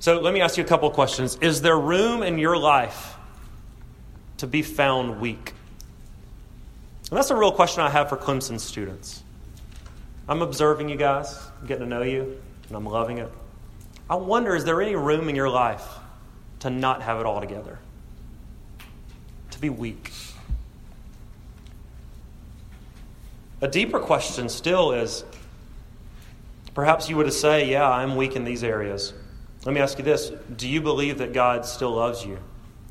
So 0.00 0.18
let 0.18 0.32
me 0.32 0.40
ask 0.40 0.56
you 0.56 0.64
a 0.64 0.66
couple 0.66 0.88
of 0.88 0.94
questions. 0.94 1.36
Is 1.42 1.60
there 1.60 1.78
room 1.78 2.22
in 2.22 2.38
your 2.38 2.56
life 2.56 3.16
to 4.38 4.46
be 4.46 4.62
found 4.62 5.20
weak? 5.20 5.52
And 7.10 7.18
that's 7.18 7.30
a 7.30 7.36
real 7.36 7.52
question 7.52 7.82
I 7.82 7.90
have 7.90 8.08
for 8.08 8.16
Clemson 8.16 8.58
students. 8.58 9.22
I'm 10.26 10.40
observing 10.40 10.88
you 10.88 10.96
guys, 10.96 11.38
getting 11.66 11.84
to 11.84 11.88
know 11.88 12.00
you, 12.00 12.40
and 12.68 12.76
I'm 12.76 12.86
loving 12.86 13.18
it. 13.18 13.30
I 14.08 14.14
wonder 14.14 14.56
is 14.56 14.64
there 14.64 14.80
any 14.80 14.96
room 14.96 15.28
in 15.28 15.36
your 15.36 15.50
life 15.50 15.86
to 16.60 16.70
not 16.70 17.02
have 17.02 17.20
it 17.20 17.26
all 17.26 17.40
together? 17.40 17.78
To 19.50 19.60
be 19.60 19.68
weak? 19.68 20.12
A 23.60 23.68
deeper 23.68 24.00
question 24.00 24.48
still 24.48 24.92
is 24.92 25.24
perhaps 26.72 27.10
you 27.10 27.18
would 27.18 27.30
say, 27.34 27.70
Yeah, 27.70 27.86
I'm 27.86 28.16
weak 28.16 28.34
in 28.34 28.44
these 28.44 28.64
areas. 28.64 29.12
Let 29.64 29.74
me 29.74 29.80
ask 29.80 29.98
you 29.98 30.04
this 30.04 30.30
Do 30.56 30.68
you 30.68 30.80
believe 30.80 31.18
that 31.18 31.32
God 31.32 31.66
still 31.66 31.92
loves 31.92 32.24
you 32.24 32.38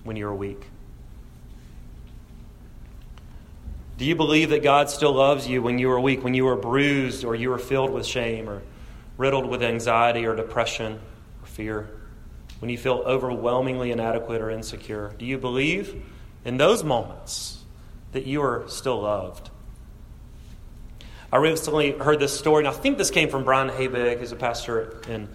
when 0.03 0.15
you're 0.15 0.33
weak? 0.33 0.67
Do 3.97 4.05
you 4.05 4.15
believe 4.15 4.51
that 4.51 4.63
God 4.63 4.89
still 4.89 5.11
loves 5.11 5.45
you 5.45 5.61
when 5.61 5.77
you 5.77 5.91
are 5.91 5.99
weak, 5.99 6.23
when 6.23 6.33
you 6.33 6.47
are 6.47 6.55
bruised 6.55 7.25
or 7.25 7.35
you 7.35 7.51
are 7.51 7.57
filled 7.57 7.91
with 7.91 8.05
shame 8.05 8.49
or 8.49 8.61
riddled 9.17 9.45
with 9.45 9.61
anxiety 9.61 10.25
or 10.25 10.35
depression 10.35 10.99
or 11.41 11.45
fear? 11.45 11.89
When 12.59 12.69
you 12.69 12.77
feel 12.77 13.03
overwhelmingly 13.05 13.91
inadequate 13.91 14.41
or 14.41 14.51
insecure? 14.51 15.13
Do 15.17 15.25
you 15.25 15.37
believe 15.37 16.01
in 16.45 16.57
those 16.57 16.83
moments 16.83 17.63
that 18.13 18.25
you 18.25 18.41
are 18.41 18.63
still 18.67 19.01
loved? 19.01 19.49
I 21.31 21.37
recently 21.37 21.91
heard 21.91 22.19
this 22.19 22.37
story, 22.37 22.65
and 22.65 22.73
I 22.73 22.77
think 22.77 22.97
this 22.97 23.11
came 23.11 23.29
from 23.29 23.43
Brian 23.43 23.69
Habig, 23.69 24.19
who's 24.19 24.31
a 24.31 24.35
pastor 24.35 25.01
in 25.07 25.27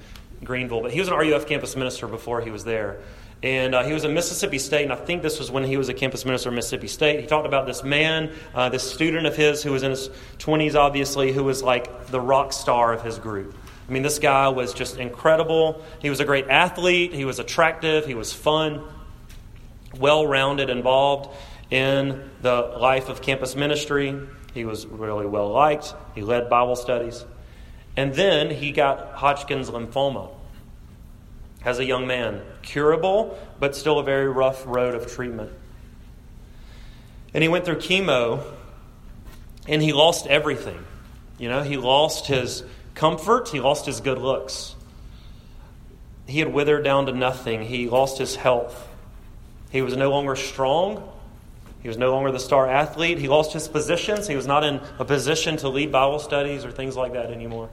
Greenville, 0.43 0.81
but 0.81 0.91
he 0.91 1.01
was 1.01 1.09
an 1.09 1.15
RUF 1.15 1.47
campus 1.47 1.77
minister 1.77 2.07
before 2.07 2.41
he 2.41 2.51
was 2.51 2.65
there. 2.65 3.01
And 3.43 3.75
uh, 3.75 3.85
he 3.85 3.93
was 3.93 4.05
in 4.05 4.15
Mississippi 4.15 4.59
State, 4.59 4.85
and 4.85 4.93
I 4.93 4.97
think 4.97 5.21
this 5.21 5.39
was 5.39 5.51
when 5.51 5.65
he 5.65 5.77
was 5.77 5.91
a 5.91 5.95
campus 5.95 6.25
minister 6.25 6.49
in 6.49 6.55
Mississippi 6.55 6.89
State. 6.89 7.21
He 7.21 7.27
talked 7.27 7.47
about 7.47 7.67
this 7.67 7.85
man, 7.85 8.33
uh, 8.55 8.71
this 8.71 8.91
student 8.91 9.27
of 9.27 9.37
his 9.37 9.63
who 9.63 9.73
was 9.73 9.83
in 9.83 9.91
his 9.91 10.09
20s, 10.39 10.75
obviously, 10.75 11.31
who 11.31 11.45
was 11.45 11.63
like 11.63 12.07
the 12.07 12.21
rock 12.21 12.55
star 12.55 12.95
of 12.95 13.03
his 13.03 13.19
group. 13.19 13.55
I 13.87 13.93
mean, 13.93 14.03
this 14.03 14.19
guy 14.19 14.49
was 14.49 14.73
just 14.73 14.97
incredible. 14.97 15.85
He 16.01 16.09
was 16.09 16.21
a 16.21 16.25
great 16.25 16.49
athlete, 16.49 17.13
he 17.13 17.27
was 17.27 17.39
attractive, 17.39 18.07
he 18.07 18.15
was 18.15 18.33
fun, 18.33 18.83
well 19.99 20.27
rounded, 20.27 20.71
involved 20.71 21.37
in 21.71 22.31
the 22.41 22.63
life 22.79 23.11
of 23.11 23.21
campus 23.21 23.55
ministry. 23.55 24.19
He 24.55 24.65
was 24.65 24.87
really 24.87 25.27
well 25.27 25.51
liked. 25.51 25.95
He 26.15 26.23
led 26.23 26.49
Bible 26.49 26.77
studies. 26.77 27.27
And 27.97 28.15
then 28.15 28.51
he 28.51 28.73
got 28.73 29.13
Hodgkin's 29.13 29.71
lymphoma 29.71 30.31
as 31.65 31.79
a 31.79 31.85
young 31.85 32.07
man. 32.07 32.43
Curable, 32.63 33.39
but 33.59 33.77
still 33.77 33.99
a 33.99 34.03
very 34.03 34.29
rough 34.29 34.65
road 34.67 34.95
of 34.95 35.11
treatment. 35.11 35.53
And 37.33 37.43
he 37.43 37.49
went 37.49 37.65
through 37.65 37.77
chemo 37.77 38.45
and 39.67 39.83
he 39.83 39.93
lost 39.93 40.27
everything. 40.27 40.85
You 41.39 41.49
know, 41.49 41.63
he 41.63 41.77
lost 41.77 42.27
his 42.27 42.63
comfort, 42.95 43.49
he 43.49 43.61
lost 43.61 43.87
his 43.87 44.01
good 44.01 44.19
looks. 44.19 44.75
He 46.27 46.39
had 46.39 46.53
withered 46.53 46.85
down 46.85 47.07
to 47.07 47.13
nothing. 47.13 47.63
He 47.63 47.89
lost 47.89 48.19
his 48.19 48.37
health. 48.37 48.89
He 49.71 49.83
was 49.83 49.97
no 49.97 50.11
longer 50.11 50.37
strong. 50.37 51.11
He 51.83 51.89
was 51.89 51.99
no 51.99 52.13
longer 52.13 52.31
the 52.31 52.41
star 52.41 52.67
athlete. 52.67 53.19
He 53.19 53.29
lost 53.29 53.53
his 53.53 53.69
positions. 53.69 54.27
He 54.27 54.37
was 54.37 54.47
not 54.47 54.65
in 54.65 54.81
a 54.99 55.05
position 55.05 55.59
to 55.59 55.69
lead 55.69 55.93
Bible 55.93 56.19
studies 56.19 56.65
or 56.65 56.71
things 56.71 56.97
like 56.97 57.13
that 57.13 57.31
anymore. 57.31 57.69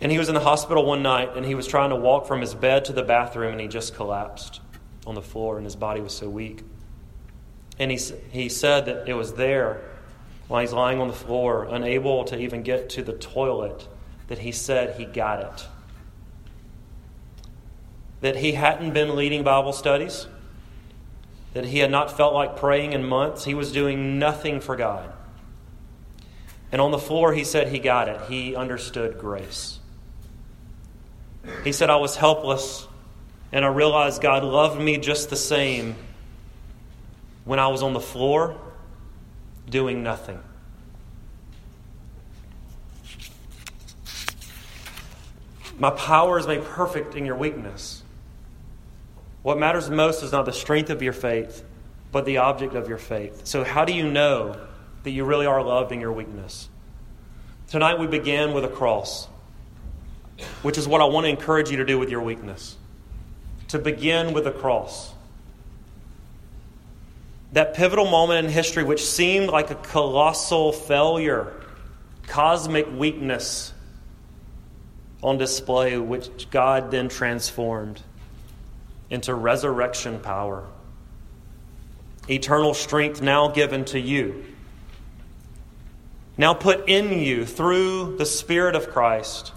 And 0.00 0.12
he 0.12 0.18
was 0.18 0.28
in 0.28 0.34
the 0.34 0.40
hospital 0.40 0.84
one 0.84 1.02
night 1.02 1.36
and 1.36 1.44
he 1.44 1.54
was 1.54 1.66
trying 1.66 1.90
to 1.90 1.96
walk 1.96 2.26
from 2.26 2.40
his 2.40 2.54
bed 2.54 2.84
to 2.86 2.92
the 2.92 3.02
bathroom 3.02 3.52
and 3.52 3.60
he 3.60 3.66
just 3.66 3.94
collapsed 3.94 4.60
on 5.06 5.14
the 5.14 5.22
floor 5.22 5.56
and 5.56 5.66
his 5.66 5.76
body 5.76 6.00
was 6.00 6.12
so 6.12 6.28
weak. 6.28 6.62
And 7.78 7.90
he, 7.90 7.98
he 8.30 8.48
said 8.48 8.86
that 8.86 9.08
it 9.08 9.14
was 9.14 9.34
there 9.34 9.82
while 10.46 10.60
he's 10.60 10.72
lying 10.72 11.00
on 11.00 11.08
the 11.08 11.14
floor, 11.14 11.64
unable 11.64 12.24
to 12.24 12.38
even 12.38 12.62
get 12.62 12.90
to 12.90 13.02
the 13.02 13.12
toilet, 13.12 13.86
that 14.28 14.38
he 14.38 14.52
said 14.52 14.98
he 14.98 15.04
got 15.04 15.40
it. 15.40 15.68
That 18.20 18.36
he 18.36 18.52
hadn't 18.52 18.92
been 18.92 19.14
leading 19.14 19.42
Bible 19.44 19.72
studies 19.72 20.26
that 21.54 21.64
he 21.64 21.78
had 21.78 21.90
not 21.90 22.16
felt 22.16 22.34
like 22.34 22.56
praying 22.56 22.92
in 22.92 23.04
months. 23.04 23.44
He 23.44 23.54
was 23.54 23.72
doing 23.72 24.18
nothing 24.18 24.60
for 24.60 24.76
God. 24.76 25.12
And 26.70 26.80
on 26.80 26.90
the 26.90 26.98
floor, 26.98 27.32
he 27.32 27.44
said 27.44 27.68
he 27.68 27.78
got 27.78 28.08
it. 28.08 28.20
He 28.28 28.54
understood 28.54 29.18
grace. 29.18 29.77
He 31.64 31.72
said, 31.72 31.90
I 31.90 31.96
was 31.96 32.16
helpless, 32.16 32.86
and 33.52 33.64
I 33.64 33.68
realized 33.68 34.22
God 34.22 34.44
loved 34.44 34.80
me 34.80 34.98
just 34.98 35.30
the 35.30 35.36
same 35.36 35.96
when 37.44 37.58
I 37.58 37.68
was 37.68 37.82
on 37.82 37.92
the 37.92 38.00
floor 38.00 38.56
doing 39.68 40.02
nothing. 40.02 40.40
My 45.78 45.90
power 45.90 46.38
is 46.38 46.46
made 46.46 46.64
perfect 46.64 47.14
in 47.14 47.24
your 47.24 47.36
weakness. 47.36 48.02
What 49.42 49.58
matters 49.58 49.88
most 49.88 50.22
is 50.22 50.32
not 50.32 50.44
the 50.44 50.52
strength 50.52 50.90
of 50.90 51.02
your 51.02 51.12
faith, 51.12 51.64
but 52.10 52.24
the 52.24 52.38
object 52.38 52.74
of 52.74 52.88
your 52.88 52.98
faith. 52.98 53.46
So, 53.46 53.62
how 53.64 53.84
do 53.84 53.92
you 53.92 54.10
know 54.10 54.60
that 55.04 55.10
you 55.10 55.24
really 55.24 55.46
are 55.46 55.62
loved 55.62 55.92
in 55.92 56.00
your 56.00 56.12
weakness? 56.12 56.68
Tonight 57.68 57.98
we 57.98 58.06
began 58.06 58.52
with 58.54 58.64
a 58.64 58.68
cross, 58.68 59.28
which 60.62 60.78
is 60.78 60.86
what 60.86 61.00
I 61.00 61.04
want 61.04 61.24
to 61.24 61.30
encourage 61.30 61.70
you 61.70 61.78
to 61.78 61.84
do 61.84 61.98
with 61.98 62.10
your 62.10 62.22
weakness. 62.22 62.76
To 63.68 63.78
begin 63.78 64.32
with 64.32 64.44
the 64.44 64.50
cross. 64.50 65.12
That 67.52 67.74
pivotal 67.74 68.10
moment 68.10 68.46
in 68.46 68.52
history, 68.52 68.84
which 68.84 69.04
seemed 69.04 69.48
like 69.48 69.70
a 69.70 69.74
colossal 69.74 70.72
failure, 70.72 71.52
cosmic 72.26 72.86
weakness 72.92 73.72
on 75.22 75.38
display, 75.38 75.98
which 75.98 76.50
God 76.50 76.90
then 76.90 77.08
transformed 77.08 78.00
into 79.10 79.34
resurrection 79.34 80.20
power. 80.20 80.66
Eternal 82.28 82.74
strength 82.74 83.22
now 83.22 83.48
given 83.48 83.84
to 83.86 83.98
you. 83.98 84.44
now 86.36 86.54
put 86.54 86.88
in 86.88 87.18
you 87.18 87.44
through 87.44 88.16
the 88.16 88.26
Spirit 88.26 88.76
of 88.76 88.90
Christ, 88.90 89.52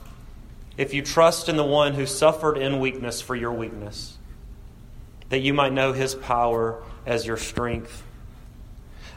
if 0.78 0.94
you 0.94 1.02
trust 1.02 1.50
in 1.50 1.58
the 1.58 1.64
one 1.64 1.94
who 1.94 2.06
suffered 2.06 2.58
in 2.58 2.80
weakness 2.80 3.22
for 3.22 3.36
your 3.36 3.52
weakness, 3.52 4.18
that 5.30 5.40
you 5.40 5.54
might 5.54 5.74
know 5.74 5.94
his 5.94 6.16
power 6.16 6.82
as 7.06 7.26
your 7.26 7.38
strength. 7.38 8.04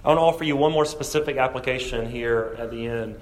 I 0.04 0.08
want 0.08 0.18
to 0.18 0.22
offer 0.22 0.44
you 0.44 0.56
one 0.56 0.72
more 0.72 0.84
specific 0.84 1.36
application 1.36 2.10
here 2.10 2.56
at 2.58 2.70
the 2.70 2.86
end. 2.86 3.16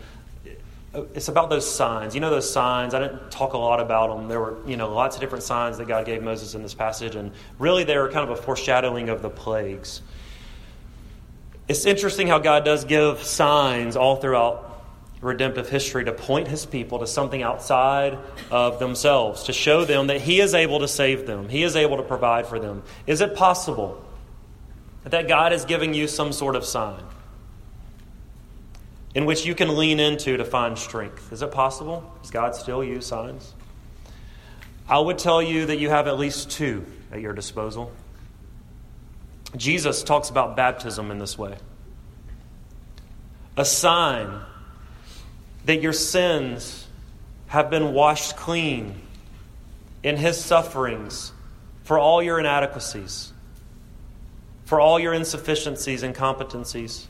It's 1.15 1.29
about 1.29 1.49
those 1.49 1.69
signs. 1.69 2.15
You 2.15 2.21
know 2.21 2.29
those 2.29 2.51
signs. 2.51 2.93
I 2.93 3.01
didn't 3.01 3.31
talk 3.31 3.55
a 3.55 3.59
lot 3.59 3.81
about 3.81 4.15
them. 4.15 4.29
There 4.29 4.41
were, 4.41 4.59
you 4.67 4.77
know, 4.77 4.93
lots 4.93 5.17
of 5.17 5.21
different 5.21 5.45
signs 5.45 5.79
that 5.79 5.89
God 5.89 6.05
gave 6.05 6.23
Moses 6.23 6.55
in 6.55 6.63
this 6.63 6.75
passage, 6.75 7.15
and 7.15 7.33
really 7.59 7.85
they 7.85 7.97
were 7.97 8.11
kind 8.11 8.29
of 8.29 8.39
a 8.39 8.43
foreshadowing 8.43 9.09
of 9.09 9.23
the 9.23 9.31
plagues. 9.31 10.03
It's 11.69 11.87
interesting 11.87 12.27
how 12.27 12.41
God 12.41 12.65
does 12.65 12.85
give 12.85 13.23
signs 13.23 13.97
all 13.97 14.17
throughout 14.17 14.72
redemptive 15.23 15.71
history 15.71 16.05
to 16.05 16.13
point 16.13 16.49
his 16.49 16.67
people 16.67 16.99
to 16.99 17.07
something 17.07 17.43
outside 17.43 18.19
of 18.51 18.79
themselves, 18.79 19.45
to 19.45 19.53
show 19.53 19.85
them 19.85 20.09
that 20.09 20.21
he 20.21 20.41
is 20.41 20.53
able 20.53 20.81
to 20.81 20.89
save 20.89 21.27
them, 21.27 21.49
he 21.49 21.63
is 21.63 21.77
able 21.77 21.97
to 21.97 22.03
provide 22.03 22.47
for 22.47 22.59
them. 22.59 22.83
Is 23.07 23.23
it 23.23 23.35
possible 23.35 24.05
that 25.05 25.29
God 25.29 25.53
is 25.53 25.65
giving 25.65 25.95
you 25.95 26.07
some 26.09 26.33
sort 26.33 26.57
of 26.57 26.65
sign 26.65 27.03
in 29.15 29.25
which 29.25 29.47
you 29.47 29.55
can 29.55 29.77
lean 29.77 30.01
into 30.01 30.37
to 30.37 30.45
find 30.45 30.77
strength? 30.77 31.33
Is 31.33 31.41
it 31.41 31.53
possible? 31.53 32.13
Does 32.21 32.31
God 32.31 32.55
still 32.55 32.83
use 32.83 33.07
signs? 33.07 33.55
I 34.89 34.99
would 34.99 35.19
tell 35.19 35.41
you 35.41 35.67
that 35.67 35.79
you 35.79 35.89
have 35.89 36.09
at 36.09 36.19
least 36.19 36.51
two 36.51 36.85
at 37.13 37.21
your 37.21 37.33
disposal. 37.33 37.93
Jesus 39.57 40.03
talks 40.03 40.31
about 40.31 40.57
baptism 40.57 41.11
in 41.11 41.19
this 41.19 41.39
way 41.39 41.57
a 43.57 43.65
sign 43.65 44.41
that 45.65 45.83
your 45.83 45.93
sins 45.93 46.87
have 47.47 47.71
been 47.71 47.93
washed 47.93 48.37
clean 48.37 48.95
in 50.03 50.17
his 50.17 50.43
sufferings 50.43 51.33
for 51.85 51.99
all 51.99 52.23
your 52.23 52.39
inadequacies, 52.39 53.33
for 54.65 54.81
all 54.81 54.99
your 54.99 55.13
insufficiencies 55.13 56.03
and 56.03 56.15
competencies, 56.15 57.07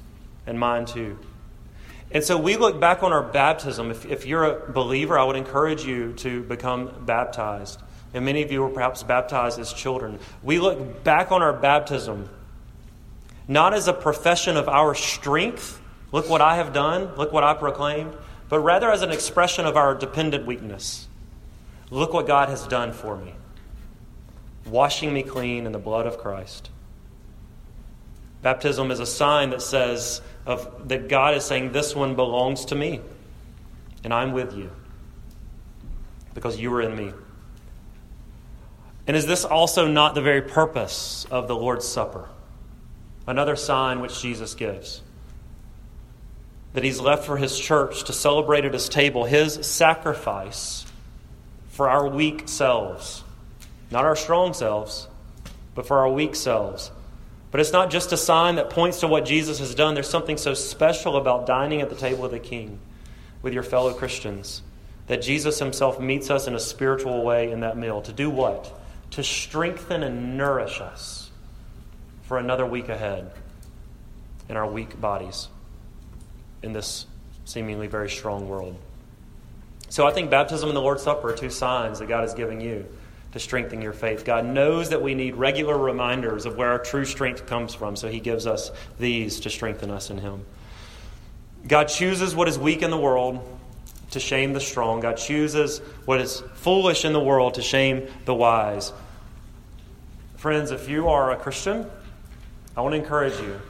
and 0.47 0.59
mine 0.59 0.85
too. 0.85 1.19
And 2.11 2.23
so 2.23 2.37
we 2.37 2.57
look 2.57 2.79
back 2.79 3.03
on 3.03 3.13
our 3.13 3.23
baptism. 3.23 3.91
If, 3.91 4.05
if 4.05 4.27
you're 4.27 4.45
a 4.45 4.73
believer, 4.73 5.19
I 5.19 5.25
would 5.25 5.37
encourage 5.37 5.85
you 5.85 6.13
to 6.15 6.43
become 6.43 7.05
baptized 7.07 7.81
and 8.15 8.25
many 8.25 8.43
of 8.43 8.53
you 8.53 8.61
were 8.61 8.69
perhaps 8.69 9.03
baptized 9.03 9.59
as 9.59 9.73
children. 9.73 10.19
We 10.43 10.59
look 10.59 11.03
back 11.05 11.33
on 11.33 11.43
our 11.43 11.53
baptism 11.53 12.29
not 13.49 13.75
as 13.75 13.89
a 13.89 13.93
profession 13.93 14.57
of 14.57 14.69
our 14.69 14.95
strength, 14.95 15.81
look 16.13 16.31
what 16.31 16.41
I 16.41 16.57
have 16.57 16.73
done, 16.73 17.15
look 17.17 17.33
what 17.33 17.43
I 17.43 17.55
proclaimed, 17.55 18.15
but 18.53 18.61
rather 18.61 18.93
as 18.93 19.01
an 19.01 19.11
expression 19.11 19.65
of 19.65 19.79
our 19.79 19.95
dependent 19.95 20.45
weakness. 20.45 21.09
Look 21.89 22.13
what 22.13 22.27
God 22.27 22.51
has 22.51 22.67
done 22.67 22.93
for 22.93 23.17
me, 23.17 23.33
washing 24.67 25.11
me 25.11 25.23
clean 25.23 25.65
in 25.65 25.73
the 25.73 25.79
blood 25.79 26.07
of 26.07 26.19
Christ. 26.19 26.69
Baptism 28.43 28.91
is 28.91 29.01
a 29.01 29.07
sign 29.07 29.49
that 29.51 29.63
says 29.63 30.21
of, 30.45 30.87
that 30.89 31.09
God 31.09 31.35
is 31.35 31.47
saying, 31.47 31.73
This 31.73 31.97
one 31.97 32.15
belongs 32.15 32.67
to 32.67 32.75
me, 32.75 33.01
and 34.05 34.13
I'm 34.13 34.33
with 34.33 34.55
you 34.55 34.71
because 36.35 36.61
you 36.61 36.75
are 36.75 36.83
in 36.83 36.95
me. 36.95 37.11
And 39.07 39.17
is 39.17 39.25
this 39.25 39.47
also 39.47 39.89
not 39.89 40.15
the 40.15 40.21
very 40.21 40.43
purpose 40.43 41.25
of 41.31 41.49
the 41.49 41.57
Lord's 41.57 41.89
Supper? 41.89 42.29
Another 43.27 43.57
sign 43.57 44.01
which 44.01 44.21
Jesus 44.21 44.53
gives 44.55 45.01
that 46.73 46.85
he's 46.85 47.01
left 47.01 47.25
for 47.25 47.37
his 47.37 47.59
church 47.59 48.05
to 48.05 48.13
celebrate 48.13 48.65
at 48.65 48.73
his 48.73 48.89
table 48.89 49.25
his 49.25 49.67
sacrifice 49.67 50.87
for 51.69 51.89
our 51.89 52.09
weak 52.09 52.49
selves. 52.49 53.25
Not 53.91 54.05
our 54.05 54.17
strong 54.17 54.55
selves, 54.55 55.09
but 55.75 55.87
for 55.87 55.99
our 55.99 56.11
weak 56.11 56.35
selves. 56.35 56.91
But 57.51 57.61
it's 57.61 57.73
not 57.73 57.91
just 57.91 58.13
a 58.13 58.17
sign 58.17 58.57
that 58.57 58.71
points 58.71 59.01
to 59.01 59.07
what 59.07 59.27
Jesus 59.27 59.59
has 59.59 59.75
done. 59.75 59.95
There's 59.95 60.09
something 60.09 60.39
so 60.39 60.55
special 60.55 61.17
about 61.17 61.47
dining 61.47 61.83
at 61.83 61.91
the 61.91 61.97
table 61.97 62.25
of 62.25 62.31
the 62.31 62.39
King 62.39 62.79
with 63.43 63.53
your 63.53 63.63
fellow 63.63 63.93
Christians 63.93 64.63
that 65.09 65.21
Jesus 65.21 65.59
himself 65.59 66.01
meets 66.01 66.31
us 66.31 66.47
in 66.47 66.55
a 66.55 66.61
spiritual 66.61 67.23
way 67.23 67.51
in 67.51 67.61
that 67.61 67.77
meal. 67.77 68.01
To 68.03 68.13
do 68.13 68.31
what? 68.31 68.73
to 69.13 69.23
strengthen 69.23 70.03
and 70.03 70.37
nourish 70.37 70.81
us 70.81 71.31
for 72.23 72.39
another 72.39 72.67
week 72.67 72.89
ahead 72.89 73.31
in 74.49 74.57
our 74.57 74.67
weak 74.67 75.01
bodies 75.01 75.49
in 76.63 76.73
this 76.73 77.07
seemingly 77.45 77.87
very 77.87 78.11
strong 78.11 78.49
world. 78.49 78.77
So 79.89 80.07
I 80.07 80.13
think 80.13 80.31
baptism 80.31 80.69
and 80.69 80.77
the 80.77 80.81
Lord's 80.81 81.03
Supper 81.03 81.31
are 81.31 81.37
two 81.37 81.51
signs 81.51 81.99
that 81.99 82.09
God 82.09 82.25
is 82.25 82.35
giving 82.35 82.61
you 82.61 82.87
to 83.33 83.39
strengthen 83.39 83.83
your 83.83 83.93
faith. 83.93 84.25
God 84.25 84.45
knows 84.45 84.91
that 84.91 85.03
we 85.03 85.15
need 85.15 85.37
regular 85.37 85.77
reminders 85.77 86.47
of 86.47 86.57
where 86.57 86.69
our 86.69 86.79
true 86.79 87.05
strength 87.05 87.47
comes 87.47 87.75
from, 87.75 87.97
so 87.97 88.09
He 88.09 88.21
gives 88.21 88.47
us 88.47 88.71
these 88.99 89.41
to 89.41 89.51
strengthen 89.51 89.91
us 89.91 90.11
in 90.11 90.19
Him. 90.19 90.45
God 91.67 91.85
chooses 91.85 92.35
what 92.35 92.49
is 92.49 92.59
weak 92.59 92.83
in 92.83 92.91
the 92.91 92.99
world 92.99 93.47
to 94.11 94.21
shame 94.21 94.53
the 94.53 94.61
strong. 94.61 95.01
God 95.01 95.17
chooses 95.17 95.79
what 96.05 96.21
is 96.21 96.43
foolish 96.55 97.05
in 97.05 97.13
the 97.13 97.21
world 97.21 97.55
to 97.55 97.63
shame 97.63 98.09
the 98.25 98.35
wise. 98.35 98.93
Friends, 100.37 100.71
if 100.71 100.89
you 100.89 101.09
are 101.09 101.33
a 101.33 101.37
Christian, 101.37 101.87
I 102.77 102.81
want 102.81 102.95
to 102.95 102.99
encourage 102.99 103.39
you. 103.41 103.61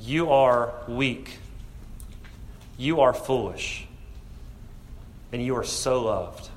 You 0.00 0.30
are 0.30 0.72
weak. 0.88 1.39
You 2.80 3.02
are 3.02 3.12
foolish. 3.12 3.86
And 5.32 5.44
you 5.44 5.54
are 5.56 5.64
so 5.64 6.02
loved. 6.04 6.48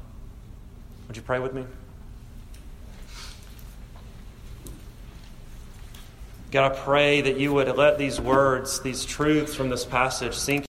Would 1.08 1.18
you 1.18 1.22
pray 1.22 1.40
with 1.40 1.54
me? 1.54 1.66
God, 6.50 6.72
I 6.72 6.76
pray 6.76 7.20
that 7.20 7.38
you 7.38 7.52
would 7.52 7.68
let 7.76 7.98
these 7.98 8.22
words, 8.22 8.80
these 8.80 9.04
truths 9.04 9.54
from 9.54 9.68
this 9.68 9.84
passage 9.84 10.34
sink 10.34 10.62